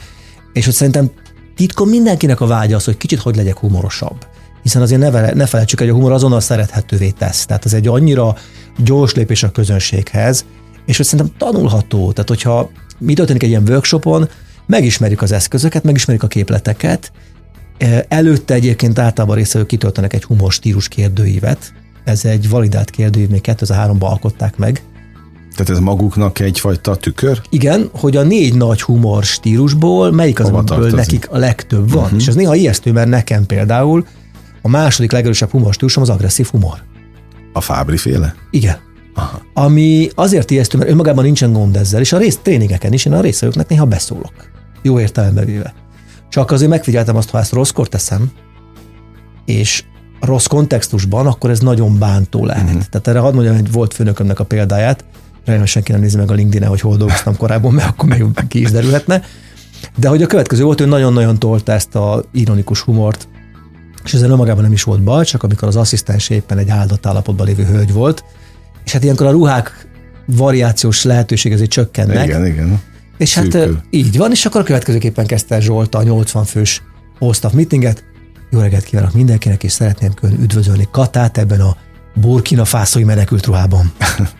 és 0.52 0.64
hogy 0.64 0.74
szerintem 0.74 1.10
titkon 1.56 1.88
mindenkinek 1.88 2.40
a 2.40 2.46
vágya 2.46 2.76
az, 2.76 2.84
hogy 2.84 2.96
kicsit 2.96 3.20
hogy 3.20 3.36
legyek 3.36 3.58
humorosabb. 3.58 4.26
Hiszen 4.66 4.82
azért 4.82 5.00
ne, 5.00 5.10
vele, 5.10 5.32
ne 5.34 5.46
felejtsük, 5.46 5.78
hogy 5.78 5.88
a 5.88 5.92
humor 5.92 6.12
azonnal 6.12 6.40
szerethetővé 6.40 7.10
tesz. 7.10 7.46
Tehát 7.46 7.64
ez 7.64 7.72
egy 7.72 7.88
annyira 7.88 8.36
gyors 8.84 9.14
lépés 9.14 9.42
a 9.42 9.50
közönséghez, 9.50 10.44
és 10.86 10.96
hogy 10.96 11.06
szerintem 11.06 11.34
tanulható. 11.38 12.12
Tehát, 12.12 12.28
hogyha 12.28 12.70
mi 12.98 13.14
történik 13.14 13.42
egy 13.42 13.48
ilyen 13.48 13.68
workshopon, 13.68 14.28
megismerjük 14.66 15.22
az 15.22 15.32
eszközöket, 15.32 15.82
megismerjük 15.82 16.24
a 16.24 16.28
képleteket, 16.28 17.12
Előtte 18.08 18.54
egyébként 18.54 18.98
általában 18.98 19.36
részvevők 19.36 19.68
kitöltenek 19.68 20.12
egy 20.12 20.24
humor 20.24 20.52
stílus 20.52 20.88
kérdőívet. 20.88 21.72
Ez 22.04 22.24
egy 22.24 22.48
validált 22.48 22.90
kérdőív, 22.90 23.28
még 23.28 23.40
2003-ban 23.44 23.98
alkották 23.98 24.56
meg. 24.56 24.82
Tehát 25.52 25.70
ez 25.70 25.78
maguknak 25.78 26.38
egyfajta 26.38 26.96
tükör? 26.96 27.42
Igen, 27.50 27.88
hogy 27.92 28.16
a 28.16 28.22
négy 28.22 28.54
nagy 28.54 28.82
humor 28.82 29.24
stílusból 29.24 30.12
melyik 30.12 30.38
az, 30.38 30.46
Hova 30.46 30.58
amiből 30.58 30.76
tartozik? 30.76 31.12
nekik 31.12 31.30
a 31.30 31.38
legtöbb 31.38 31.90
van. 31.90 32.02
Uh-huh. 32.02 32.18
És 32.18 32.26
ez 32.26 32.34
néha 32.34 32.54
ijesztő, 32.54 32.92
mert 32.92 33.08
nekem 33.08 33.46
például 33.46 34.06
a 34.66 34.68
második 34.68 35.12
legerősebb 35.12 35.50
humor 35.50 35.74
stílusom 35.74 36.02
az 36.02 36.08
agresszív 36.08 36.46
humor. 36.46 36.82
A 37.52 37.60
Fábri 37.60 37.96
féle? 37.96 38.34
Igen. 38.50 38.76
Aha. 39.14 39.42
Ami 39.54 40.08
azért 40.14 40.50
ijesztő, 40.50 40.78
mert 40.78 40.90
önmagában 40.90 41.24
nincsen 41.24 41.52
gond 41.52 41.76
ezzel, 41.76 42.00
és 42.00 42.12
a 42.12 42.18
rész 42.18 42.38
tréningeken 42.42 42.92
is 42.92 43.04
én 43.04 43.12
a 43.12 43.20
részvevőknek 43.20 43.68
néha 43.68 43.84
beszólok. 43.84 44.32
Jó 44.82 45.00
értelemben 45.00 45.44
véve. 45.44 45.74
Csak 46.28 46.50
azért 46.50 46.70
megfigyeltem 46.70 47.16
azt, 47.16 47.30
ha 47.30 47.38
ezt 47.38 47.52
rosszkor 47.52 47.88
teszem, 47.88 48.30
és 49.44 49.84
rossz 50.20 50.46
kontextusban, 50.46 51.26
akkor 51.26 51.50
ez 51.50 51.58
nagyon 51.58 51.98
bántó 51.98 52.44
lehet. 52.44 52.62
Mhm. 52.62 52.72
Uh-huh. 52.72 52.88
Tehát 52.90 53.08
erre 53.08 53.18
hadd 53.18 53.34
mondjam, 53.34 53.56
hogy 53.56 53.72
volt 53.72 53.94
főnökömnek 53.94 54.40
a 54.40 54.44
példáját, 54.44 55.04
remélem 55.44 55.66
senki 55.66 55.92
nem 55.92 56.00
nézi 56.00 56.16
meg 56.16 56.30
a 56.30 56.34
linkedin 56.34 56.68
hogy 56.68 56.80
hol 56.80 56.96
dolgoztam 56.96 57.36
korábban, 57.36 57.72
mert 57.72 57.88
akkor 57.88 58.08
még 58.08 58.24
ki 58.48 58.60
is 58.60 58.70
derülhetne. 58.70 59.22
De 59.96 60.08
hogy 60.08 60.22
a 60.22 60.26
következő 60.26 60.64
volt, 60.64 60.80
ő 60.80 60.86
nagyon-nagyon 60.86 61.38
tolta 61.38 61.72
ezt 61.72 61.94
a 61.94 62.24
ironikus 62.32 62.80
humort, 62.80 63.28
és 64.06 64.14
ezzel 64.14 64.30
önmagában 64.30 64.62
nem 64.62 64.72
is 64.72 64.82
volt 64.82 65.02
baj, 65.02 65.24
csak 65.24 65.42
amikor 65.42 65.68
az 65.68 65.76
asszisztens 65.76 66.28
éppen 66.28 66.58
egy 66.58 66.68
áldott 66.68 67.06
állapotban 67.06 67.46
lévő 67.46 67.64
hölgy 67.64 67.92
volt, 67.92 68.24
és 68.84 68.92
hát 68.92 69.02
ilyenkor 69.02 69.26
a 69.26 69.30
ruhák 69.30 69.88
variációs 70.26 71.02
lehetőség 71.02 71.52
azért 71.52 71.70
csökkennek. 71.70 72.26
Igen, 72.26 72.46
igen. 72.46 72.80
És 73.18 73.34
hát 73.34 73.44
Szűkül. 73.44 73.60
ö, 73.60 73.72
így 73.90 74.16
van, 74.16 74.30
és 74.30 74.46
akkor 74.46 74.60
a 74.60 74.64
következőképpen 74.64 75.26
kezdte 75.26 75.60
Zsolt 75.60 75.94
a 75.94 76.02
80 76.02 76.44
fős 76.44 76.82
all-staff 77.18 77.52
meetinget. 77.52 78.04
Jó 78.50 78.60
reggelt 78.60 78.84
kívánok 78.84 79.12
mindenkinek, 79.12 79.64
és 79.64 79.72
szeretném 79.72 80.14
külön 80.14 80.40
üdvözölni 80.40 80.88
Katát 80.90 81.38
ebben 81.38 81.60
a 81.60 81.76
Burkina 82.14 82.64
Fászói 82.64 83.04
menekült 83.04 83.46
ruhában. 83.46 83.92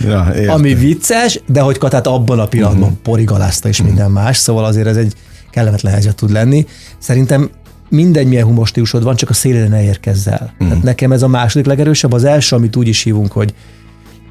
Ja, 0.00 0.32
értem. 0.34 0.54
Ami 0.54 0.74
vicces, 0.74 1.40
de 1.46 1.60
hogy 1.60 1.78
Katát 1.78 2.06
abban 2.06 2.38
a 2.38 2.46
pillanatban 2.46 2.88
uh-huh. 2.88 3.02
porigalázta 3.02 3.68
és 3.68 3.82
minden 3.82 4.10
más, 4.10 4.36
szóval 4.36 4.64
azért 4.64 4.86
ez 4.86 4.96
egy 4.96 5.14
kellemetlen 5.50 5.92
helyzet 5.92 6.16
tud 6.16 6.30
lenni. 6.30 6.66
Szerintem 6.98 7.50
mindegy, 7.88 8.26
milyen 8.26 8.44
humorstílusod 8.44 9.02
van, 9.02 9.16
csak 9.16 9.30
a 9.30 9.32
szélére 9.32 9.68
ne 9.68 9.82
érkezz 9.82 10.26
el. 10.26 10.54
Mm. 10.64 10.68
Tehát 10.68 10.82
nekem 10.82 11.12
ez 11.12 11.22
a 11.22 11.28
második 11.28 11.66
legerősebb, 11.66 12.12
az 12.12 12.24
első, 12.24 12.56
amit 12.56 12.76
úgy 12.76 12.88
is 12.88 13.02
hívunk, 13.02 13.32
hogy 13.32 13.54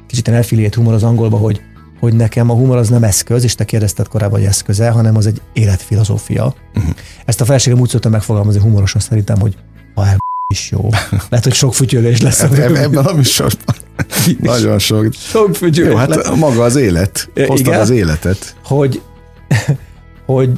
kicsit 0.06 0.28
affiliate 0.28 0.76
humor 0.76 0.94
az 0.94 1.02
angolba, 1.02 1.36
hogy, 1.36 1.60
hogy 2.00 2.14
nekem 2.14 2.50
a 2.50 2.54
humor 2.54 2.76
az 2.76 2.88
nem 2.88 3.04
eszköz, 3.04 3.44
és 3.44 3.54
te 3.54 3.64
kérdezted 3.64 4.08
korábban, 4.08 4.38
hogy 4.38 4.48
eszköze, 4.48 4.90
hanem 4.90 5.16
az 5.16 5.26
egy 5.26 5.40
életfilozófia. 5.52 6.54
Mm. 6.78 6.90
Ezt 7.24 7.40
a 7.40 7.44
feleségem 7.44 7.80
úgy 7.80 7.88
szoktam 7.88 8.10
megfogalmazni 8.10 8.60
humorosan 8.60 9.00
szerintem, 9.00 9.40
hogy 9.40 9.56
ha 9.94 10.06
el 10.06 10.16
is 10.54 10.70
jó. 10.70 10.88
Lehet, 11.28 11.44
hogy 11.44 11.54
sok 11.54 11.74
fütyülés 11.74 12.20
lesz. 12.20 12.42
Ebben 12.42 13.06
a 13.06 13.12
műsorban. 13.12 13.74
Nagyon 14.40 14.78
sok. 14.78 15.12
Sok 15.12 15.54
fütyülés 15.54 15.90
Jó, 15.90 15.96
hát 15.96 16.14
lesz. 16.14 16.36
maga 16.36 16.62
az 16.62 16.76
élet. 16.76 17.28
Hoztad 17.34 17.58
Igen, 17.58 17.80
az 17.80 17.90
életet. 17.90 18.56
Hogy, 18.64 19.02
hogy 20.26 20.50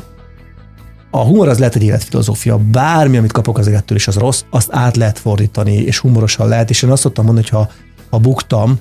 a 1.11 1.19
humor 1.19 1.49
az 1.49 1.59
lehet 1.59 1.75
egy 1.75 1.83
életfilozófia, 1.83 2.59
bármi, 2.59 3.17
amit 3.17 3.33
kapok 3.33 3.59
az 3.59 3.67
élettől, 3.67 3.97
és 3.97 4.09
az 4.09 4.17
rossz, 4.17 4.43
azt 4.51 4.69
át 4.73 4.97
lehet 4.97 5.19
fordítani, 5.19 5.75
és 5.75 5.99
humorosan 5.99 6.49
lehet, 6.49 6.71
és 6.71 6.83
én 6.83 6.91
azt 6.91 7.03
szoktam 7.03 7.25
mondani, 7.25 7.47
hogy 7.51 7.59
ha, 7.59 7.71
ha 8.11 8.19
buktam, 8.19 8.81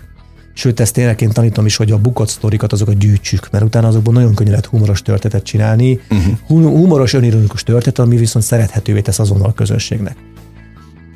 sőt, 0.54 0.80
ezt 0.80 0.94
tényleg 0.94 1.22
én 1.22 1.30
tanítom 1.30 1.66
is, 1.66 1.76
hogy 1.76 1.92
a 1.92 1.98
bukott 1.98 2.28
sztorikat 2.28 2.72
azokat 2.72 2.98
gyűjtsük, 2.98 3.50
mert 3.52 3.64
utána 3.64 3.88
azokból 3.88 4.14
nagyon 4.14 4.34
könnyű 4.34 4.50
lehet 4.50 4.66
humoros 4.66 5.02
történetet 5.02 5.44
csinálni, 5.44 6.00
uh-huh. 6.10 6.36
humoros, 6.48 7.14
önironikus 7.14 7.64
történet, 7.64 8.00
ami 8.00 8.18
viszont 8.18 8.46
szerethetővé 8.46 9.02
tesz 9.02 9.20
azonnal 9.20 9.50
a 9.50 9.54
közönségnek. 9.54 10.18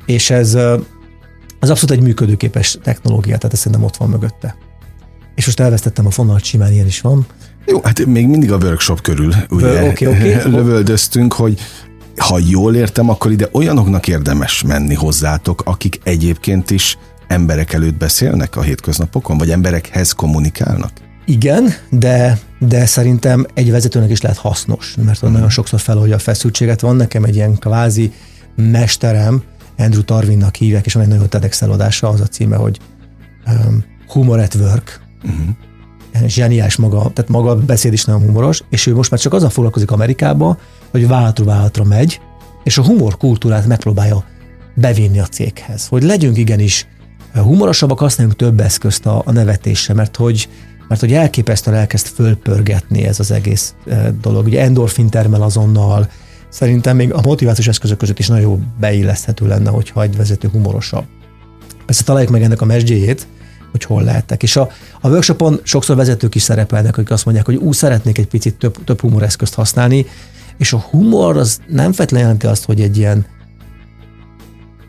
És 0.06 0.30
ez 0.30 0.54
az 1.60 1.70
abszolút 1.70 1.90
egy 1.90 2.02
működőképes 2.02 2.78
technológia, 2.82 3.36
tehát 3.36 3.52
ez 3.52 3.58
szerintem 3.58 3.82
ott 3.82 3.96
van 3.96 4.08
mögötte. 4.08 4.56
És 5.34 5.46
most 5.46 5.60
elvesztettem 5.60 6.06
a 6.06 6.10
fonalat, 6.10 6.44
simán 6.44 6.72
ilyen 6.72 6.86
is 6.86 7.00
van. 7.00 7.26
Jó, 7.66 7.80
hát 7.82 8.06
még 8.06 8.26
mindig 8.26 8.52
a 8.52 8.56
workshop 8.56 9.00
körül 9.00 9.34
ugye 9.50 9.82
okay, 9.82 10.06
okay. 10.06 10.34
lövöldöztünk, 10.56 11.32
hogy 11.32 11.60
ha 12.16 12.38
jól 12.48 12.74
értem, 12.74 13.08
akkor 13.08 13.32
ide 13.32 13.48
olyanoknak 13.52 14.08
érdemes 14.08 14.62
menni 14.62 14.94
hozzátok, 14.94 15.62
akik 15.64 16.00
egyébként 16.04 16.70
is 16.70 16.98
emberek 17.28 17.72
előtt 17.72 17.94
beszélnek 17.94 18.56
a 18.56 18.62
hétköznapokon, 18.62 19.38
vagy 19.38 19.50
emberekhez 19.50 20.12
kommunikálnak? 20.12 20.90
Igen, 21.26 21.74
de, 21.90 22.38
de 22.58 22.86
szerintem 22.86 23.46
egy 23.54 23.70
vezetőnek 23.70 24.10
is 24.10 24.20
lehet 24.20 24.38
hasznos, 24.38 24.94
mert 25.04 25.26
mm. 25.26 25.32
nagyon 25.32 25.50
sokszor 25.50 25.80
feloldja 25.80 26.14
a 26.14 26.18
feszültséget. 26.18 26.80
Van 26.80 26.96
nekem 26.96 27.24
egy 27.24 27.34
ilyen 27.34 27.58
kvázi 27.58 28.12
mesterem, 28.56 29.42
Andrew 29.78 30.02
Tarvinnak 30.02 30.54
hívják, 30.54 30.86
és 30.86 30.92
van 30.92 31.02
egy 31.02 31.08
nagyon 31.08 31.28
TEDx 31.28 31.62
eladása, 31.62 32.08
az 32.08 32.20
a 32.20 32.26
címe, 32.26 32.56
hogy 32.56 32.78
um, 33.46 33.84
Humor 34.08 34.38
at 34.38 34.54
Work. 34.54 35.00
Uh-huh 35.24 35.48
zseniás 36.26 36.76
maga, 36.76 36.98
tehát 36.98 37.30
maga 37.30 37.50
a 37.50 37.56
beszéd 37.56 37.92
is 37.92 38.04
nagyon 38.04 38.22
humoros, 38.22 38.62
és 38.70 38.86
ő 38.86 38.94
most 38.94 39.10
már 39.10 39.20
csak 39.20 39.32
azzal 39.32 39.50
foglalkozik 39.50 39.90
Amerikába, 39.90 40.58
hogy 40.90 41.08
vállalatról 41.08 41.46
vállalatra 41.46 41.84
megy, 41.84 42.20
és 42.64 42.78
a 42.78 42.84
humor 42.84 43.16
kultúrát 43.16 43.66
megpróbálja 43.66 44.24
bevinni 44.74 45.18
a 45.18 45.26
céghez. 45.26 45.86
Hogy 45.86 46.02
legyünk 46.02 46.38
igenis 46.38 46.86
humorosabbak, 47.34 47.98
használjunk 47.98 48.38
több 48.38 48.60
eszközt 48.60 49.06
a, 49.06 49.22
a 49.24 49.32
nevetésre, 49.32 49.94
mert 49.94 50.16
hogy 50.16 50.48
mert 50.88 51.00
hogy 51.00 51.12
elképesztően 51.12 51.76
elkezd 51.76 52.06
fölpörgetni 52.06 53.04
ez 53.04 53.20
az 53.20 53.30
egész 53.30 53.74
e, 53.86 54.10
dolog. 54.20 54.46
Ugye 54.46 54.60
endorfin 54.60 55.08
termel 55.08 55.42
azonnal, 55.42 56.08
szerintem 56.48 56.96
még 56.96 57.12
a 57.12 57.20
motivációs 57.22 57.68
eszközök 57.68 57.98
között 57.98 58.18
is 58.18 58.28
nagyon 58.28 58.74
beilleszthető 58.80 59.46
lenne, 59.46 59.70
hogyha 59.70 60.02
egy 60.02 60.16
vezető 60.16 60.48
humorosabb. 60.48 61.04
Persze 61.86 62.04
találjuk 62.04 62.30
meg 62.30 62.42
ennek 62.42 62.60
a 62.60 62.64
mesdjéjét, 62.64 63.26
hogy 63.74 63.84
hol 63.84 64.02
lehettek. 64.02 64.42
És 64.42 64.56
a, 64.56 64.68
a 65.00 65.08
workshopon 65.08 65.60
sokszor 65.62 65.96
vezetők 65.96 66.34
is 66.34 66.42
szerepelnek, 66.42 66.96
akik 66.96 67.10
azt 67.10 67.24
mondják, 67.24 67.46
hogy 67.46 67.56
ú, 67.56 67.72
szeretnék 67.72 68.18
egy 68.18 68.26
picit 68.26 68.54
több, 68.54 68.84
több 68.84 69.00
humoreszközt 69.00 69.54
használni, 69.54 70.06
és 70.56 70.72
a 70.72 70.78
humor 70.78 71.36
az 71.36 71.60
nem 71.66 71.92
feltétlenül 71.92 72.26
jelenti 72.26 72.46
azt, 72.46 72.64
hogy 72.64 72.80
egy 72.80 72.96
ilyen 72.96 73.26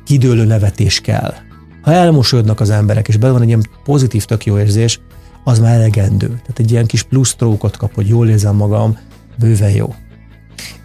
kidőlő 0.05 0.45
nevetés 0.45 1.01
kell. 1.01 1.33
Ha 1.81 1.91
elmosolyodnak 1.91 2.59
az 2.59 2.69
emberek, 2.69 3.07
és 3.07 3.17
belül 3.17 3.33
van 3.33 3.41
egy 3.41 3.47
ilyen 3.47 3.69
pozitív, 3.83 4.25
tök 4.25 4.45
jó 4.45 4.59
érzés, 4.59 4.99
az 5.43 5.59
már 5.59 5.73
elegendő. 5.75 6.27
Tehát 6.27 6.59
egy 6.59 6.71
ilyen 6.71 6.85
kis 6.85 7.03
plusz 7.03 7.35
trókot 7.35 7.77
kap, 7.77 7.93
hogy 7.93 8.07
jól 8.07 8.29
érzem 8.29 8.55
magam, 8.55 8.97
bőven 9.39 9.71
jó. 9.71 9.95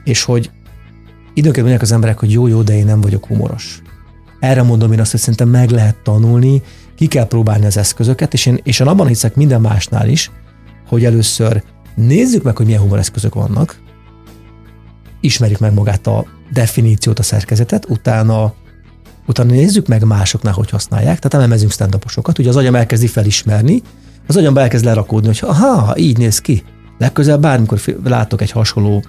És 0.04 0.25
hogy 0.25 0.50
időnként 1.34 1.67
mondják 1.67 1.82
az 1.82 1.93
emberek, 1.93 2.19
hogy 2.19 2.32
jó, 2.32 2.47
jó, 2.47 2.63
de 2.63 2.76
én 2.76 2.84
nem 2.84 3.00
vagyok 3.00 3.26
humoros. 3.26 3.82
Erre 4.41 4.63
mondom 4.63 4.93
én 4.93 5.00
azt, 5.00 5.10
hogy 5.10 5.21
szerintem 5.21 5.49
meg 5.49 5.71
lehet 5.71 5.97
tanulni, 5.97 6.63
ki 7.00 7.06
kell 7.06 7.26
próbálni 7.26 7.67
az 7.67 7.76
eszközöket, 7.76 8.32
és 8.32 8.47
én, 8.47 8.60
és 8.63 8.80
én 8.80 8.86
abban 8.86 9.06
hiszek 9.06 9.34
minden 9.34 9.60
másnál 9.60 10.08
is, 10.08 10.30
hogy 10.89 11.04
először 11.04 11.63
nézzük 11.95 12.43
meg, 12.43 12.56
hogy 12.56 12.67
milyen 12.67 12.80
humoreszközök 12.80 13.34
vannak, 13.34 13.80
ismerjük 15.21 15.58
meg 15.58 15.75
magát 15.75 16.06
a 16.06 16.25
definíciót, 16.52 17.19
a 17.19 17.23
szerkezetet, 17.23 17.86
utána, 17.89 18.54
utána 19.26 19.50
nézzük 19.50 19.86
meg 19.86 20.04
másoknál, 20.04 20.52
hogy 20.52 20.71
használják, 20.71 21.19
tehát 21.19 21.34
elemezünk 21.34 21.73
stand 21.73 21.99
ugye 22.39 22.49
az 22.49 22.56
agyam 22.56 22.75
elkezdi 22.75 23.06
felismerni, 23.06 23.82
az 24.26 24.36
agyam 24.36 24.58
elkezd 24.58 24.84
lerakódni, 24.84 25.26
hogy 25.26 25.49
aha, 25.49 25.97
így 25.97 26.19
néz 26.19 26.39
ki. 26.39 26.63
Legközelebb 26.99 27.41
bármikor 27.41 27.80
látok 28.04 28.41
egy 28.41 28.50
hasonló 28.50 29.04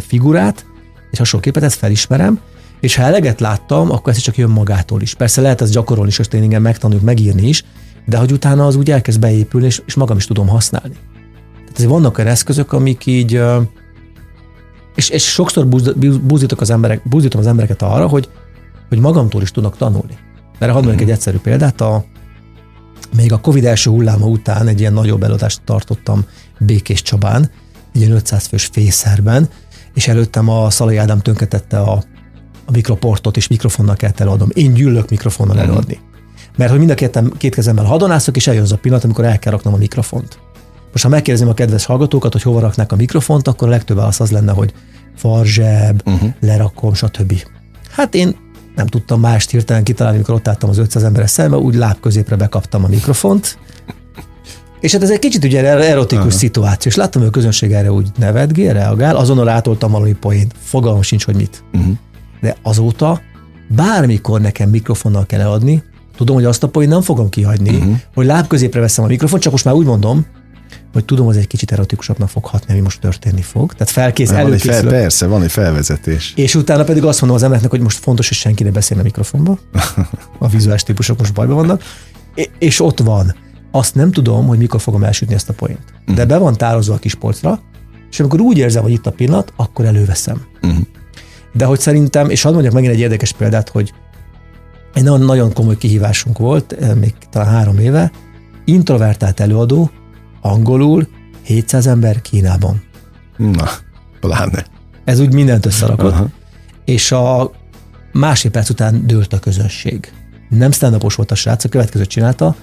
figurát, 0.00 0.64
egy 1.10 1.18
hasonló 1.18 1.44
képet, 1.44 1.62
ezt 1.62 1.78
felismerem, 1.78 2.40
és 2.80 2.96
ha 2.96 3.02
eleget 3.02 3.40
láttam, 3.40 3.90
akkor 3.90 4.12
ez 4.12 4.18
csak 4.18 4.36
jön 4.36 4.50
magától 4.50 5.02
is. 5.02 5.14
Persze 5.14 5.40
lehet 5.40 5.60
ezt 5.60 5.72
gyakorolni 5.72 6.12
a 6.18 6.22
tréningen 6.22 6.62
megtanuljuk 6.62 7.04
megírni 7.04 7.48
is, 7.48 7.64
de 8.06 8.16
hogy 8.16 8.32
utána 8.32 8.66
az 8.66 8.76
úgy 8.76 8.90
elkezd 8.90 9.20
beépülni, 9.20 9.66
és, 9.66 9.82
és 9.86 9.94
magam 9.94 10.16
is 10.16 10.26
tudom 10.26 10.48
használni. 10.48 10.94
Tehát 11.54 11.74
azért 11.74 11.90
vannak 11.90 12.18
olyan 12.18 12.30
eszközök, 12.30 12.72
amik 12.72 13.06
így, 13.06 13.42
és, 14.94 15.08
és 15.08 15.24
sokszor 15.24 15.66
búzítok 16.22 16.60
az 16.60 16.70
emberek, 16.70 17.08
búzítom 17.08 17.40
az 17.40 17.46
embereket 17.46 17.82
arra, 17.82 18.06
hogy, 18.06 18.28
hogy 18.88 18.98
magamtól 18.98 19.42
is 19.42 19.50
tudnak 19.50 19.76
tanulni. 19.76 20.18
Mert 20.58 20.72
hadd 20.72 20.84
mondjuk 20.84 21.08
egy 21.08 21.14
egyszerű 21.14 21.38
példát, 21.38 21.80
a, 21.80 22.04
még 23.16 23.32
a 23.32 23.40
Covid 23.40 23.64
első 23.64 23.90
hulláma 23.90 24.26
után 24.26 24.68
egy 24.68 24.80
ilyen 24.80 24.92
nagyobb 24.92 25.22
előadást 25.22 25.60
tartottam 25.64 26.24
Békés 26.58 27.02
Csabán, 27.02 27.50
egy 27.94 28.00
ilyen 28.00 28.12
500 28.12 28.46
fős 28.46 28.68
fészerben, 28.72 29.48
és 29.94 30.08
előttem 30.08 30.48
a 30.48 30.70
Szalai 30.70 30.96
Ádám 30.96 31.20
tönketette 31.20 31.80
a 31.80 32.02
a 32.70 32.72
mikroportot 32.72 33.36
és 33.36 33.48
mikrofonnal 33.48 33.96
kell 33.96 34.10
előadnom. 34.16 34.48
Én 34.52 34.72
gyűlök 34.72 35.10
mikrofonnal 35.10 35.56
mm. 35.56 35.58
előadni. 35.58 35.98
Mert 36.56 36.70
hogy 36.70 36.78
mind 36.78 36.90
a 36.90 36.94
két, 36.94 37.18
két 37.38 37.54
kezemmel 37.54 37.84
hadonászok, 37.84 38.36
és 38.36 38.46
eljön 38.46 38.62
az 38.62 38.72
a 38.72 38.76
pillanat, 38.76 39.04
amikor 39.04 39.24
el 39.24 39.38
kell 39.38 39.52
raknom 39.52 39.74
a 39.74 39.76
mikrofont. 39.76 40.38
Most 40.92 41.04
ha 41.04 41.10
megkérdezem 41.10 41.48
a 41.48 41.54
kedves 41.54 41.84
hallgatókat, 41.84 42.32
hogy 42.32 42.42
hova 42.42 42.60
raknák 42.60 42.92
a 42.92 42.96
mikrofont, 42.96 43.48
akkor 43.48 43.68
a 43.68 43.70
legtöbb 43.70 43.96
válasz 43.96 44.20
az 44.20 44.30
lenne, 44.30 44.52
hogy 44.52 44.72
farzseb, 45.16 46.02
uh-huh. 46.04 46.30
lerakom, 46.40 46.94
stb. 46.94 47.42
Hát 47.90 48.14
én 48.14 48.36
nem 48.76 48.86
tudtam 48.86 49.20
mást 49.20 49.50
hirtelen 49.50 49.84
kitalálni, 49.84 50.16
amikor 50.18 50.34
ott 50.34 50.48
álltam 50.48 50.70
az 50.70 50.78
500 50.78 51.02
emberes 51.02 51.30
szembe, 51.30 51.56
úgy 51.56 51.74
láb 51.74 52.00
középre 52.00 52.36
bekaptam 52.36 52.84
a 52.84 52.88
mikrofont, 52.88 53.58
és 54.80 54.92
hát 54.92 55.02
ez 55.02 55.10
egy 55.10 55.18
kicsit 55.18 55.44
ugye 55.44 55.62
erotikus 55.64 56.24
uh-huh. 56.24 56.40
szituáció, 56.40 56.90
és 56.90 56.96
láttam, 56.96 57.20
hogy 57.20 57.30
a 57.30 57.32
közönség 57.32 57.72
erre 57.72 57.92
úgy 57.92 58.08
nevetgél, 58.16 58.72
reagál, 58.72 59.16
azonnal 59.16 59.48
átoltam 59.48 59.90
valami 59.90 60.12
poént, 60.12 60.54
fogalmam 60.62 61.02
sincs, 61.02 61.24
hogy 61.24 61.34
mit. 61.34 61.62
Uh-huh 61.72 61.96
de 62.40 62.56
azóta 62.62 63.20
bármikor 63.68 64.40
nekem 64.40 64.70
mikrofonnal 64.70 65.26
kell 65.26 65.40
eladni, 65.40 65.82
tudom, 66.16 66.34
hogy 66.34 66.44
azt 66.44 66.62
a 66.62 66.68
poén 66.68 66.88
nem 66.88 67.02
fogom 67.02 67.28
kihagyni, 67.28 67.76
uh-huh. 67.76 67.96
hogy 68.14 68.26
lábközépre 68.26 68.80
veszem 68.80 69.04
a 69.04 69.08
mikrofon, 69.08 69.40
csak 69.40 69.52
most 69.52 69.64
már 69.64 69.74
úgy 69.74 69.86
mondom, 69.86 70.26
hogy 70.92 71.04
tudom, 71.04 71.26
hogy 71.26 71.36
egy 71.36 71.46
kicsit 71.46 71.72
erotikusabbnak 71.72 72.28
fog 72.28 72.44
hatni, 72.44 72.72
ami 72.72 72.82
most 72.82 73.00
történni 73.00 73.42
fog. 73.42 73.72
Tehát 73.72 73.90
felkész, 73.90 74.30
van 74.30 74.52
egy 74.52 74.60
fel, 74.62 74.86
Persze, 74.86 75.26
van 75.26 75.42
egy 75.42 75.50
felvezetés. 75.50 76.32
És 76.36 76.54
utána 76.54 76.84
pedig 76.84 77.04
azt 77.04 77.20
mondom 77.20 77.38
az 77.38 77.42
embereknek, 77.42 77.70
hogy 77.70 77.80
most 77.80 77.98
fontos, 77.98 78.28
hogy 78.28 78.36
senki 78.36 78.62
ne 78.62 78.70
beszélne 78.70 79.02
a 79.02 79.04
mikrofonba. 79.04 79.58
A 80.38 80.48
vizuális 80.48 80.82
típusok 80.82 81.18
most 81.18 81.34
bajban 81.34 81.56
vannak. 81.56 81.82
És 82.58 82.80
ott 82.80 83.00
van. 83.00 83.34
Azt 83.70 83.94
nem 83.94 84.12
tudom, 84.12 84.46
hogy 84.46 84.58
mikor 84.58 84.80
fogom 84.80 85.04
elsütni 85.04 85.34
ezt 85.34 85.48
a 85.48 85.52
poént. 85.52 85.84
De 86.14 86.24
be 86.24 86.38
van 86.38 86.56
tározva 86.56 86.94
a 86.94 86.98
kis 86.98 87.14
polcra, 87.14 87.60
és 88.10 88.20
amikor 88.20 88.40
úgy 88.40 88.58
érzem, 88.58 88.82
hogy 88.82 88.92
itt 88.92 89.06
a 89.06 89.10
pillanat, 89.10 89.52
akkor 89.56 89.84
előveszem. 89.84 90.42
Uh-huh. 90.62 90.86
De 91.52 91.64
hogy 91.64 91.80
szerintem, 91.80 92.30
és 92.30 92.42
hadd 92.42 92.52
mondjak 92.52 92.74
megint 92.74 92.92
egy 92.92 93.00
érdekes 93.00 93.32
példát, 93.32 93.68
hogy 93.68 93.92
egy 94.94 95.02
nagyon, 95.02 95.20
nagyon 95.20 95.52
komoly 95.52 95.76
kihívásunk 95.76 96.38
volt, 96.38 96.72
eh, 96.72 96.94
még 96.94 97.14
talán 97.30 97.48
három 97.48 97.78
éve, 97.78 98.10
introvertált 98.64 99.40
előadó, 99.40 99.90
angolul, 100.40 101.08
700 101.42 101.86
ember 101.86 102.20
Kínában. 102.20 102.82
Na, 103.36 103.68
pláne. 104.20 104.66
Ez 105.04 105.20
úgy 105.20 105.32
mindent 105.32 105.66
összerakott. 105.66 106.12
Uh-huh. 106.12 106.30
És 106.84 107.12
a 107.12 107.50
másfél 108.12 108.50
perc 108.50 108.70
után 108.70 109.06
dőlt 109.06 109.32
a 109.32 109.38
közönség. 109.38 110.12
Nem 110.48 110.70
stand 110.70 111.14
volt 111.14 111.30
a 111.30 111.34
srác, 111.34 111.64
a 111.64 111.68
következőt 111.68 112.08
csinálta, 112.08 112.56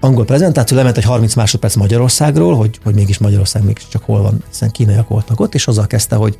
angol 0.00 0.24
prezentáció, 0.24 0.76
lement 0.76 0.96
egy 0.96 1.04
30 1.04 1.34
másodperc 1.34 1.74
Magyarországról, 1.74 2.56
hogy, 2.56 2.78
hogy 2.84 2.94
mégis 2.94 3.18
Magyarország 3.18 3.64
mégis 3.64 3.88
csak 3.88 4.02
hol 4.02 4.22
van, 4.22 4.42
hiszen 4.48 4.70
kínaiak 4.70 5.08
voltak 5.08 5.40
ott, 5.40 5.54
és 5.54 5.66
azzal 5.66 5.86
kezdte, 5.86 6.16
hogy 6.16 6.38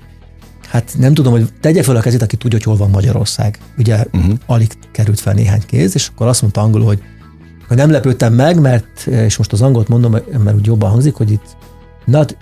hát 0.68 0.94
nem 0.98 1.14
tudom, 1.14 1.32
hogy 1.32 1.48
tegye 1.60 1.82
fel 1.82 1.96
a 1.96 2.00
kezét, 2.00 2.22
aki 2.22 2.36
tudja, 2.36 2.58
hogy 2.58 2.66
hol 2.66 2.76
van 2.76 2.90
Magyarország. 2.90 3.58
Ugye 3.78 4.04
uh-huh. 4.12 4.34
alig 4.46 4.68
került 4.92 5.20
fel 5.20 5.34
néhány 5.34 5.62
kéz, 5.66 5.94
és 5.94 6.08
akkor 6.08 6.26
azt 6.26 6.40
mondta 6.40 6.60
angolul, 6.60 6.86
hogy, 6.86 7.02
hogy 7.68 7.76
nem 7.76 7.90
lepődtem 7.90 8.34
meg, 8.34 8.60
mert, 8.60 9.06
és 9.06 9.36
most 9.36 9.52
az 9.52 9.62
angolt 9.62 9.88
mondom, 9.88 10.10
mert 10.44 10.56
úgy 10.56 10.66
jobban 10.66 10.90
hangzik, 10.90 11.14
hogy 11.14 11.30
itt 11.30 11.56
not 12.04 12.36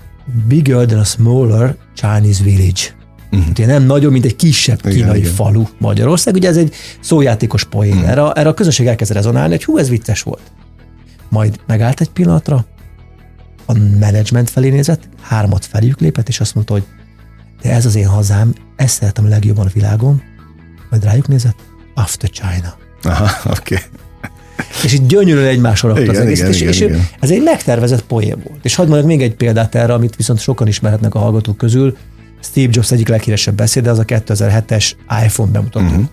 bigger 0.47 0.87
than 0.87 0.99
a 0.99 1.05
smaller 1.05 1.77
Chinese 1.95 2.43
village. 2.43 2.83
Uh-huh. 3.31 3.49
Ugye 3.51 3.67
nem 3.67 3.83
nagyobb, 3.83 4.13
mint 4.13 4.25
egy 4.25 4.37
kisebb 4.37 4.81
kínai 4.81 4.99
igen, 4.99 5.17
igen. 5.17 5.33
falu 5.33 5.65
Magyarország. 5.79 6.35
Ugye 6.35 6.49
ez 6.49 6.57
egy 6.57 6.75
szójátékos 7.01 7.65
poén. 7.65 7.93
Uh-huh. 7.93 8.11
Erre, 8.11 8.31
erre 8.33 8.49
a 8.49 8.55
közönség 8.55 8.87
elkezd 8.87 9.13
rezonálni, 9.13 9.51
hogy 9.51 9.65
hú, 9.65 9.79
ez 9.79 9.89
vicces 9.89 10.23
volt. 10.23 10.53
Majd 11.29 11.61
megállt 11.67 12.01
egy 12.01 12.11
pillanatra, 12.11 12.67
a 13.67 13.73
menedzsment 13.99 14.51
felé 14.51 14.69
nézett, 14.69 15.09
hármat 15.21 15.65
feljük 15.65 16.01
lépett, 16.01 16.29
és 16.29 16.41
azt 16.41 16.55
mondta, 16.55 16.73
hogy 16.73 16.85
de 17.67 17.73
ez 17.73 17.87
az 17.87 17.95
én 17.95 18.07
hazám, 18.07 18.55
ezt 18.77 18.95
szeretem 18.95 19.25
a 19.25 19.29
legjobban 19.29 19.67
a 19.67 19.71
világon, 19.73 20.23
majd 20.91 21.05
rájuk 21.05 21.29
nézett, 21.29 21.57
after 21.95 22.31
China. 22.31 22.77
Aha, 23.03 23.31
oké. 23.45 23.75
Okay. 23.75 23.87
És 24.85 24.93
itt 24.93 25.09
gyönyörűen 25.09 25.47
egymásra 25.47 25.89
rakta 25.95 26.11
az 26.11 26.19
egész. 26.19 26.39
Igen, 26.39 26.51
és, 26.51 26.61
igen, 26.61 26.73
és 26.73 26.81
igen. 26.81 27.09
ez 27.21 27.31
egy 27.31 27.43
megtervezett 27.43 28.03
poén 28.03 28.43
volt. 28.49 28.65
És 28.65 28.75
hagyd 28.75 28.89
mondjak 28.89 29.11
még 29.11 29.23
egy 29.23 29.35
példát 29.35 29.75
erre, 29.75 29.93
amit 29.93 30.17
viszont 30.17 30.39
sokan 30.39 30.67
ismerhetnek 30.67 31.15
a 31.15 31.19
hallgatók 31.19 31.57
közül. 31.57 31.97
Steve 32.43 32.69
Jobs 32.73 32.91
egyik 32.91 33.09
leghíresebb 33.09 33.55
beszéde, 33.55 33.91
az 33.91 33.99
a 33.99 34.05
2007-es 34.05 34.93
iPhone 35.25 35.51
bemutató. 35.51 35.87
Uh-huh. 35.87 36.05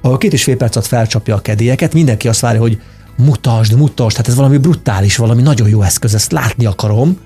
Ahol 0.00 0.18
két 0.18 0.32
és 0.32 0.42
fél 0.42 0.56
perc 0.56 0.76
alatt 0.76 0.88
felcsapja 0.88 1.34
a 1.34 1.40
kedélyeket, 1.40 1.92
mindenki 1.92 2.28
azt 2.28 2.40
várja, 2.40 2.60
hogy 2.60 2.80
mutasd, 3.16 3.76
mutasd, 3.76 4.16
hát 4.16 4.28
ez 4.28 4.34
valami 4.34 4.58
brutális, 4.58 5.16
valami 5.16 5.42
nagyon 5.42 5.68
jó 5.68 5.82
eszköz, 5.82 6.14
ezt 6.14 6.32
látni 6.32 6.66
akarom. 6.66 7.18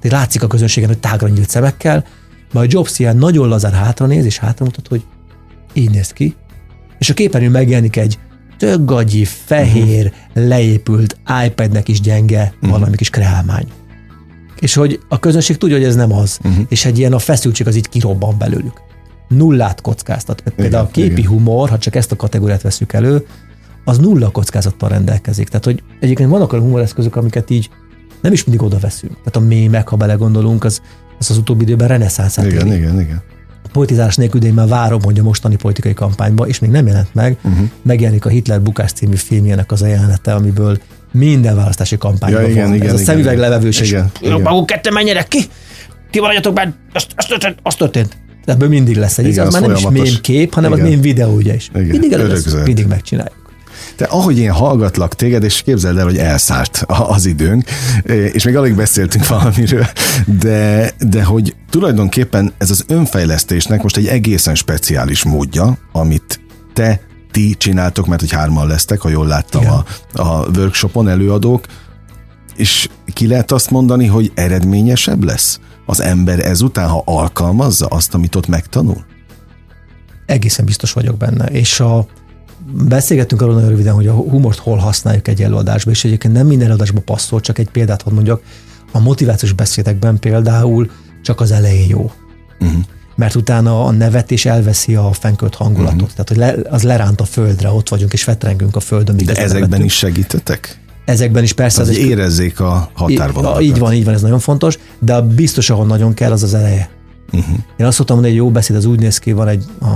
De 0.00 0.10
látszik 0.10 0.42
a 0.42 0.46
közönségen, 0.46 0.88
hogy 0.88 0.98
tágra 0.98 1.28
nyílt 1.28 1.50
szemekkel, 1.50 2.04
majd 2.52 2.72
Jobs 2.72 2.98
ilyen 2.98 3.16
nagyon 3.16 3.48
lazán 3.48 3.72
hátranéz, 3.72 4.24
és 4.24 4.38
hátramutat, 4.38 4.88
hogy 4.88 5.02
így 5.72 5.90
néz 5.90 6.10
ki, 6.10 6.36
és 6.98 7.10
a 7.10 7.14
képernyőn 7.14 7.50
megjelenik 7.50 7.96
egy 7.96 8.18
töggagyi, 8.58 9.24
fehér, 9.24 10.06
uh-huh. 10.06 10.46
leépült, 10.48 11.16
iPadnek 11.46 11.88
is 11.88 12.00
gyenge 12.00 12.52
uh-huh. 12.54 12.70
valami 12.70 12.96
kis 12.96 13.10
kreálmány. 13.10 13.66
És 14.58 14.74
hogy 14.74 15.00
a 15.08 15.18
közönség 15.18 15.56
tudja, 15.56 15.76
hogy 15.76 15.84
ez 15.84 15.94
nem 15.94 16.12
az, 16.12 16.38
uh-huh. 16.44 16.64
és 16.68 16.84
egy 16.84 16.98
ilyen 16.98 17.12
a 17.12 17.18
feszültség 17.18 17.66
az 17.66 17.76
így 17.76 17.88
kirobban 17.88 18.38
belőlük. 18.38 18.80
Nullát 19.28 19.80
kockáztat. 19.80 20.40
Igen, 20.40 20.54
Például 20.56 20.84
a 20.84 20.90
képi 20.90 21.20
igen. 21.20 21.26
humor, 21.26 21.68
ha 21.68 21.78
csak 21.78 21.94
ezt 21.94 22.12
a 22.12 22.16
kategóriát 22.16 22.62
veszük 22.62 22.92
elő, 22.92 23.26
az 23.84 23.98
nulla 23.98 24.30
kockázattal 24.30 24.88
rendelkezik. 24.88 25.48
Tehát, 25.48 25.64
hogy 25.64 25.82
egyébként 26.00 26.30
vannak 26.30 26.52
olyan 26.52 26.64
humoreszközök, 26.64 27.16
amiket 27.16 27.50
így 27.50 27.70
nem 28.20 28.32
is 28.32 28.44
mindig 28.44 28.66
oda 28.66 28.78
veszünk. 28.78 29.12
Tehát 29.12 29.36
a 29.36 29.40
mémek, 29.40 29.88
ha 29.88 29.96
belegondolunk, 29.96 30.64
az, 30.64 30.80
az 31.18 31.30
az 31.30 31.36
utóbbi 31.36 31.62
időben 31.62 31.88
reneszánszát 31.88 32.46
Igen, 32.46 32.66
éri. 32.66 32.76
igen, 32.76 33.00
igen. 33.00 33.22
A 33.64 33.68
politizálás 33.72 34.16
nélkül, 34.16 34.44
én 34.44 34.52
már 34.52 34.68
várom, 34.68 35.02
hogy 35.02 35.18
a 35.18 35.22
mostani 35.22 35.56
politikai 35.56 35.94
kampányban, 35.94 36.48
és 36.48 36.58
még 36.58 36.70
nem 36.70 36.86
jelent 36.86 37.14
meg, 37.14 37.36
uh-huh. 37.42 37.68
megjelenik 37.82 38.24
a 38.24 38.28
Hitler 38.28 38.62
bukás 38.62 38.92
című 38.92 39.16
filmjének 39.16 39.72
az 39.72 39.82
a 39.82 39.86
jelenete, 39.86 40.34
amiből 40.34 40.78
minden 41.12 41.56
választási 41.56 41.96
kampányban 41.96 42.42
ja, 42.42 42.48
igen, 42.48 42.64
van. 42.64 42.74
Igen, 42.74 42.86
Ez 42.86 42.92
igen, 42.92 43.02
a 43.02 43.06
szemüveg 43.06 43.38
levevős, 43.38 43.80
és 43.80 43.96
maguk 44.42 44.66
kettő 44.66 44.90
menjenek 44.90 45.28
ki, 45.28 45.40
ti 46.10 46.20
maradjatok 46.20 46.54
benne, 46.54 46.74
azt, 46.92 47.06
azt, 47.16 47.28
történt, 47.28 47.58
azt 47.62 47.78
történt. 47.78 48.16
Ebből 48.44 48.68
mindig 48.68 48.96
lesz 48.96 49.18
egy, 49.18 49.26
igen, 49.26 49.46
az, 49.46 49.54
az 49.54 49.60
már 49.60 49.70
nem 49.70 49.94
is 49.94 50.02
mém 50.02 50.20
kép, 50.20 50.54
hanem 50.54 50.72
igen. 50.72 50.84
az 50.84 50.90
mém 50.90 51.00
videó, 51.00 51.34
ugye 51.34 51.54
is. 51.54 51.70
Igen, 51.74 51.86
mindig, 51.86 52.12
először, 52.12 52.62
mindig 52.64 52.86
megcsináljuk. 52.86 53.47
De 53.98 54.04
ahogy 54.04 54.38
én 54.38 54.50
hallgatlak 54.50 55.14
téged, 55.14 55.44
és 55.44 55.62
képzeld 55.62 55.98
el, 55.98 56.04
hogy 56.04 56.16
elszállt 56.16 56.84
az 56.86 57.26
időnk, 57.26 57.70
és 58.32 58.44
még 58.44 58.56
alig 58.56 58.74
beszéltünk 58.74 59.26
valamiről, 59.26 59.86
de, 60.26 60.90
de 60.98 61.24
hogy 61.24 61.54
tulajdonképpen 61.70 62.52
ez 62.58 62.70
az 62.70 62.84
önfejlesztésnek 62.88 63.82
most 63.82 63.96
egy 63.96 64.06
egészen 64.06 64.54
speciális 64.54 65.24
módja, 65.24 65.78
amit 65.92 66.40
te 66.72 67.00
ti 67.30 67.54
csináltok, 67.58 68.06
mert 68.06 68.20
hogy 68.20 68.32
hárman 68.32 68.66
lesztek, 68.66 69.00
ha 69.00 69.08
jól 69.08 69.26
láttam 69.26 69.64
a, 69.66 69.84
a 70.22 70.46
workshopon 70.56 71.08
előadók, 71.08 71.64
és 72.56 72.88
ki 73.12 73.26
lehet 73.26 73.52
azt 73.52 73.70
mondani, 73.70 74.06
hogy 74.06 74.32
eredményesebb 74.34 75.24
lesz 75.24 75.60
az 75.86 76.00
ember 76.00 76.38
ezután, 76.44 76.88
ha 76.88 77.02
alkalmazza 77.04 77.86
azt, 77.86 78.14
amit 78.14 78.34
ott 78.34 78.46
megtanul? 78.46 79.04
Egészen 80.26 80.64
biztos 80.64 80.92
vagyok 80.92 81.16
benne, 81.16 81.44
és 81.44 81.80
a, 81.80 82.06
beszélgettünk 82.72 83.42
arról 83.42 83.54
nagyon 83.54 83.68
röviden, 83.68 83.94
hogy 83.94 84.06
a 84.06 84.12
humort 84.12 84.58
hol 84.58 84.76
használjuk 84.76 85.28
egy 85.28 85.42
előadásban, 85.42 85.92
és 85.92 86.04
egyébként 86.04 86.34
nem 86.34 86.46
minden 86.46 86.66
előadásban 86.66 87.04
passzol, 87.04 87.40
csak 87.40 87.58
egy 87.58 87.70
példát 87.70 88.02
hadd 88.02 88.14
mondjak. 88.14 88.42
A 88.92 89.00
motivációs 89.00 89.52
beszédekben 89.52 90.18
például 90.18 90.90
csak 91.22 91.40
az 91.40 91.50
elején 91.50 91.88
jó. 91.88 92.10
Uh-huh. 92.60 92.80
Mert 93.16 93.34
utána 93.34 93.84
a 93.84 93.90
nevetés 93.90 94.46
elveszi 94.46 94.94
a 94.94 95.12
fenkölt 95.12 95.54
hangulatot. 95.54 96.00
Uh-huh. 96.00 96.10
Tehát, 96.10 96.28
hogy 96.28 96.36
le, 96.36 96.70
az 96.70 96.82
leránt 96.82 97.20
a 97.20 97.24
földre, 97.24 97.70
ott 97.70 97.88
vagyunk 97.88 98.12
és 98.12 98.24
vetrengünk 98.24 98.76
a 98.76 98.80
földön. 98.80 99.16
De 99.16 99.34
ezekben 99.34 99.84
is 99.84 99.96
segítettek? 99.96 100.80
Ezekben 101.04 101.42
is 101.42 101.52
persze. 101.52 101.80
Az, 101.80 101.88
az 101.88 101.96
érezzék 101.96 102.60
a 102.60 102.90
határvonalat. 102.92 103.62
Így 103.62 103.78
van, 103.78 103.92
így 103.92 104.04
van, 104.04 104.14
ez 104.14 104.22
nagyon 104.22 104.38
fontos, 104.38 104.78
de 104.98 105.20
biztos, 105.20 105.70
ahol 105.70 105.86
nagyon 105.86 106.14
kell, 106.14 106.32
az 106.32 106.42
az 106.42 106.54
eleje. 106.54 106.90
Uh-huh. 107.32 107.56
Én 107.76 107.86
azt 107.86 107.96
szoktam 107.96 108.16
mondani, 108.16 108.36
hogy 108.36 108.44
egy 108.44 108.46
jó 108.46 108.50
beszéd 108.50 108.76
az 108.76 108.84
úgy 108.84 108.98
néz 108.98 109.18
ki, 109.18 109.32
van 109.32 109.48
egy, 109.48 109.64
a, 109.80 109.86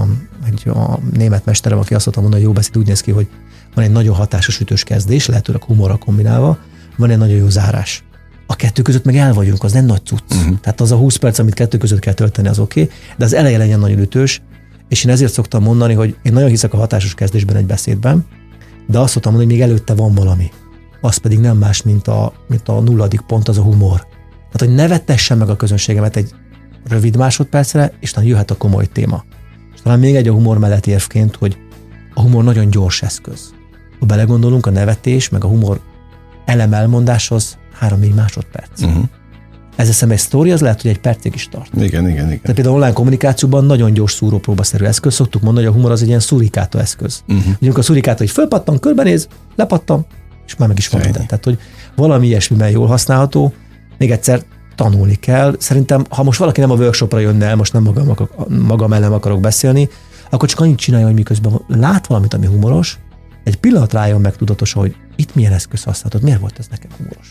egy 0.53 0.69
a 0.69 0.99
német 1.13 1.45
mesterem, 1.45 1.79
aki 1.79 1.95
azt 1.95 2.07
mondani, 2.17 2.35
hogy 2.35 2.43
jó 2.43 2.53
beszéd 2.53 2.79
úgy 2.79 2.87
néz 2.87 3.01
ki, 3.01 3.11
hogy 3.11 3.29
van 3.75 3.85
egy 3.85 3.91
nagyon 3.91 4.15
hatásos 4.15 4.61
ütős 4.61 4.85
kezdés, 4.85 5.27
lehetőleg 5.27 5.63
humorra 5.63 5.97
kombinálva, 5.97 6.59
van 6.97 7.11
egy 7.11 7.19
nagyon 7.19 7.37
jó 7.37 7.49
zárás. 7.49 8.05
A 8.47 8.57
kettő 8.57 8.83
között 8.83 9.05
meg 9.05 9.17
el 9.17 9.33
vagyunk, 9.33 9.65
az 9.65 9.73
nem 9.73 9.85
nagy 9.85 10.05
cucc. 10.05 10.35
Uh-huh. 10.35 10.61
Tehát 10.61 10.81
az 10.81 10.93
a 10.93 10.97
20 10.97 11.17
perc, 11.17 11.39
amit 11.39 11.55
kettő 11.55 11.79
között 11.79 11.99
kell 11.99 12.13
tölteni, 12.13 12.49
az 12.49 12.59
oké, 12.59 12.83
okay, 12.83 12.95
de 13.17 13.25
az 13.25 13.33
eleje 13.35 13.59
legyen 13.59 13.79
nagyon 13.79 13.99
ütős, 13.99 14.43
és 14.89 15.05
én 15.05 15.11
ezért 15.11 15.33
szoktam 15.33 15.63
mondani, 15.63 15.95
hogy 15.95 16.17
én 16.23 16.33
nagyon 16.33 16.49
hiszek 16.49 16.73
a 16.73 16.77
hatásos 16.77 17.15
kezdésben 17.15 17.57
egy 17.57 17.67
beszédben, 17.67 18.27
de 18.87 18.99
azt 18.99 19.13
szoktam 19.13 19.33
mondani, 19.33 19.55
hogy 19.55 19.61
még 19.61 19.71
előtte 19.71 19.95
van 19.95 20.15
valami. 20.15 20.51
Az 21.01 21.17
pedig 21.17 21.39
nem 21.39 21.57
más, 21.57 21.83
mint 21.83 22.09
a, 22.09 22.33
mint 22.49 22.69
a 22.69 22.81
nulladik 22.81 23.21
pont, 23.21 23.49
az 23.49 23.59
a 23.59 23.63
humor. 23.63 24.07
Tehát, 24.53 24.69
hogy 24.69 24.75
ne 24.75 24.89
vettesse 24.89 25.35
meg 25.35 25.49
a 25.49 25.57
közönségemet 25.57 26.17
egy 26.17 26.35
rövid 26.89 27.17
másodpercre, 27.17 27.93
és 28.01 28.11
talán 28.11 28.29
jöhet 28.29 28.51
a 28.51 28.57
komoly 28.57 28.87
téma. 28.87 29.25
Talán 29.83 29.99
még 29.99 30.15
egy 30.15 30.29
a 30.29 30.33
humor 30.33 30.59
mellett 30.59 30.87
érvként, 30.87 31.37
hogy 31.37 31.57
a 32.15 32.21
humor 32.21 32.45
nagyon 32.45 32.71
gyors 32.71 33.03
eszköz. 33.03 33.55
Ha 34.01 34.07
belegondolunk, 34.07 34.67
a 34.67 34.71
nevetés, 34.71 35.29
meg 35.29 35.45
a 35.45 35.49
humor 35.49 35.81
elem 36.45 36.73
elmondáshoz 36.73 37.59
3-4 37.81 38.15
másodperc. 38.15 38.83
Uh-huh. 38.83 39.05
Ez 39.77 39.89
eszem 39.89 40.11
egy 40.11 40.19
sztori, 40.19 40.51
az 40.51 40.61
lehet, 40.61 40.83
hogy 40.83 40.91
egy 40.91 41.01
percig 41.01 41.35
is 41.35 41.49
tart. 41.49 41.71
Igen, 41.75 42.09
igen, 42.09 42.27
igen. 42.27 42.41
Tehát 42.41 42.55
például 42.55 42.75
online 42.75 42.93
kommunikációban 42.93 43.65
nagyon 43.65 43.93
gyors 43.93 44.13
szúrópróbaszerű 44.13 44.85
eszköz. 44.85 45.15
Szoktuk 45.15 45.43
mondani, 45.43 45.67
hogy 45.67 45.75
a 45.75 45.79
humor 45.79 45.93
az 45.93 46.03
egy 46.03 46.09
ilyen 46.09 46.21
szurikáta 46.21 46.81
eszköz. 46.81 47.23
Uh-huh. 47.29 47.55
Ugye 47.61 47.71
a 47.75 47.83
szurikáta, 47.83 48.19
hogy 48.19 48.31
fölpattan, 48.31 48.79
körbenéz, 48.79 49.29
lepattam, 49.57 50.05
és 50.47 50.57
már 50.57 50.69
meg 50.69 50.79
is 50.79 50.89
van 50.89 51.01
minden. 51.01 51.27
Tehát, 51.27 51.45
hogy 51.45 51.59
valami 51.97 52.27
ilyesmiben 52.27 52.71
jól 52.71 52.87
használható. 52.87 53.53
Még 53.99 54.11
egyszer, 54.11 54.43
tanulni 54.75 55.15
kell. 55.15 55.57
Szerintem, 55.59 56.05
ha 56.09 56.23
most 56.23 56.39
valaki 56.39 56.61
nem 56.61 56.71
a 56.71 56.75
workshopra 56.75 57.19
jönne 57.19 57.47
el, 57.47 57.57
most 57.57 57.73
nem 57.73 57.83
magam, 57.83 58.29
magam 58.49 58.93
ellen 58.93 59.13
akarok 59.13 59.41
beszélni, 59.41 59.89
akkor 60.31 60.49
csak 60.49 60.61
annyit 60.61 60.79
csinálja, 60.79 61.07
hogy 61.07 61.15
miközben 61.15 61.61
lát 61.69 62.07
valamit, 62.07 62.35
ami 62.35 62.47
humoros, 62.47 62.99
egy 63.45 63.57
pillanat 63.57 63.93
rájön 63.93 64.21
meg 64.21 64.37
tudatosan, 64.37 64.83
hogy 64.83 64.97
itt 65.17 65.35
milyen 65.35 65.53
eszköz 65.53 65.83
használhatod, 65.83 66.23
miért 66.23 66.41
volt 66.41 66.59
ez 66.59 66.67
nekem 66.71 66.91
humoros. 66.97 67.29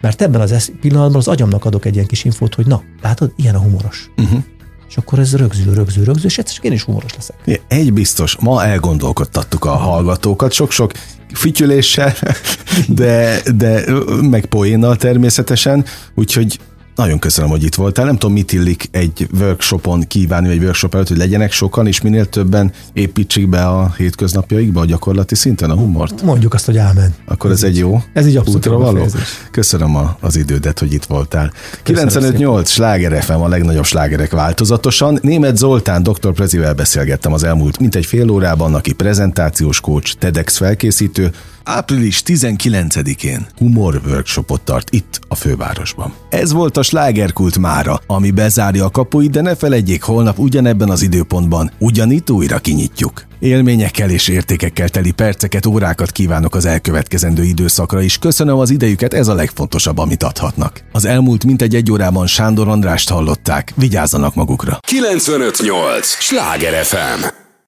Mert 0.00 0.22
ebben 0.22 0.40
az 0.40 0.72
pillanatban 0.80 1.20
az 1.20 1.28
agyamnak 1.28 1.64
adok 1.64 1.84
egy 1.84 1.94
ilyen 1.94 2.06
kis 2.06 2.24
infót, 2.24 2.54
hogy 2.54 2.66
na, 2.66 2.82
látod, 3.02 3.32
ilyen 3.36 3.54
a 3.54 3.58
humoros. 3.58 4.10
Uh-huh. 4.16 4.42
És 4.88 4.96
akkor 4.96 5.18
ez 5.18 5.36
rögzül, 5.36 5.74
rögzül, 5.74 6.04
rögzül, 6.04 6.24
és 6.24 6.38
egyszer 6.38 6.58
én 6.60 6.72
is 6.72 6.82
humoros 6.82 7.14
leszek. 7.14 7.60
Egy 7.68 7.92
biztos, 7.92 8.36
ma 8.40 8.64
elgondolkodtattuk 8.64 9.64
a 9.64 9.70
hallgatókat, 9.70 10.52
sok-sok 10.52 10.92
fütyüléssel, 11.34 12.14
de, 12.88 13.40
de 13.56 13.84
meg 14.20 14.46
poénnal 14.46 14.96
természetesen, 14.96 15.84
úgyhogy 16.14 16.60
nagyon 16.94 17.18
köszönöm, 17.18 17.50
hogy 17.50 17.64
itt 17.64 17.74
voltál. 17.74 18.04
Nem 18.04 18.16
tudom, 18.16 18.34
mit 18.34 18.52
illik 18.52 18.88
egy 18.90 19.28
workshopon 19.38 20.00
kívánni, 20.00 20.48
vagy 20.48 20.62
workshop 20.62 20.94
előtt, 20.94 21.08
hogy 21.08 21.16
legyenek 21.16 21.52
sokan, 21.52 21.86
és 21.86 22.00
minél 22.00 22.26
többen 22.26 22.72
építsék 22.92 23.48
be 23.48 23.66
a 23.66 23.92
hétköznapjaikba 23.96 24.80
a 24.80 24.84
gyakorlati 24.84 25.34
szinten 25.34 25.70
a 25.70 25.74
humort. 25.74 26.22
Mondjuk 26.22 26.54
azt, 26.54 26.66
hogy 26.66 26.76
ámen. 26.78 27.14
Akkor 27.26 27.50
ez, 27.50 27.56
ez 27.62 27.68
egy 27.68 27.76
jó 27.76 28.02
Ez 28.12 28.26
egy 28.26 28.36
abszolút 28.36 28.66
útra 28.66 28.78
való. 28.78 29.06
Köszönöm 29.50 29.96
a, 29.96 30.16
az 30.20 30.36
idődet, 30.36 30.78
hogy 30.78 30.92
itt 30.92 31.04
voltál. 31.04 31.52
95-8 31.84 32.66
Sláger 32.66 33.22
FM 33.22 33.32
a 33.32 33.48
legnagyobb 33.48 33.84
slágerek 33.84 34.30
változatosan. 34.30 35.18
Német 35.22 35.56
Zoltán 35.56 36.02
dr. 36.02 36.32
Prezivel 36.32 36.74
beszélgettem 36.74 37.32
az 37.32 37.44
elmúlt 37.44 37.78
mintegy 37.78 38.06
fél 38.06 38.30
órában, 38.30 38.74
aki 38.74 38.92
prezentációs 38.92 39.80
coach, 39.80 40.14
TEDx 40.18 40.56
felkészítő, 40.56 41.30
április 41.64 42.22
19-én 42.26 43.46
humor 43.58 44.00
workshopot 44.06 44.60
tart 44.60 44.90
itt 44.90 45.20
a 45.28 45.34
fővárosban. 45.34 46.14
Ez 46.28 46.52
volt 46.52 46.76
a 46.76 46.82
slágerkult 46.82 47.58
mára, 47.58 48.00
ami 48.06 48.30
bezárja 48.30 48.84
a 48.84 48.90
kapuit, 48.90 49.30
de 49.30 49.40
ne 49.40 49.54
felejtjék, 49.54 50.02
holnap 50.02 50.38
ugyanebben 50.38 50.90
az 50.90 51.02
időpontban 51.02 51.70
ugyanitt 51.78 52.30
újra 52.30 52.58
kinyitjuk. 52.58 53.28
Élményekkel 53.38 54.10
és 54.10 54.28
értékekkel 54.28 54.88
teli 54.88 55.10
perceket, 55.10 55.66
órákat 55.66 56.10
kívánok 56.10 56.54
az 56.54 56.64
elkövetkezendő 56.64 57.42
időszakra 57.42 58.00
is. 58.00 58.18
Köszönöm 58.18 58.58
az 58.58 58.70
idejüket, 58.70 59.14
ez 59.14 59.28
a 59.28 59.34
legfontosabb, 59.34 59.98
amit 59.98 60.22
adhatnak. 60.22 60.82
Az 60.92 61.04
elmúlt 61.04 61.44
mintegy 61.44 61.74
egy 61.74 61.90
órában 61.90 62.26
Sándor 62.26 62.68
Andrást 62.68 63.10
hallották. 63.10 63.72
Vigyázzanak 63.76 64.34
magukra. 64.34 64.78
958! 64.86 66.06
Sláger 66.06 66.84
FM! 66.84 67.48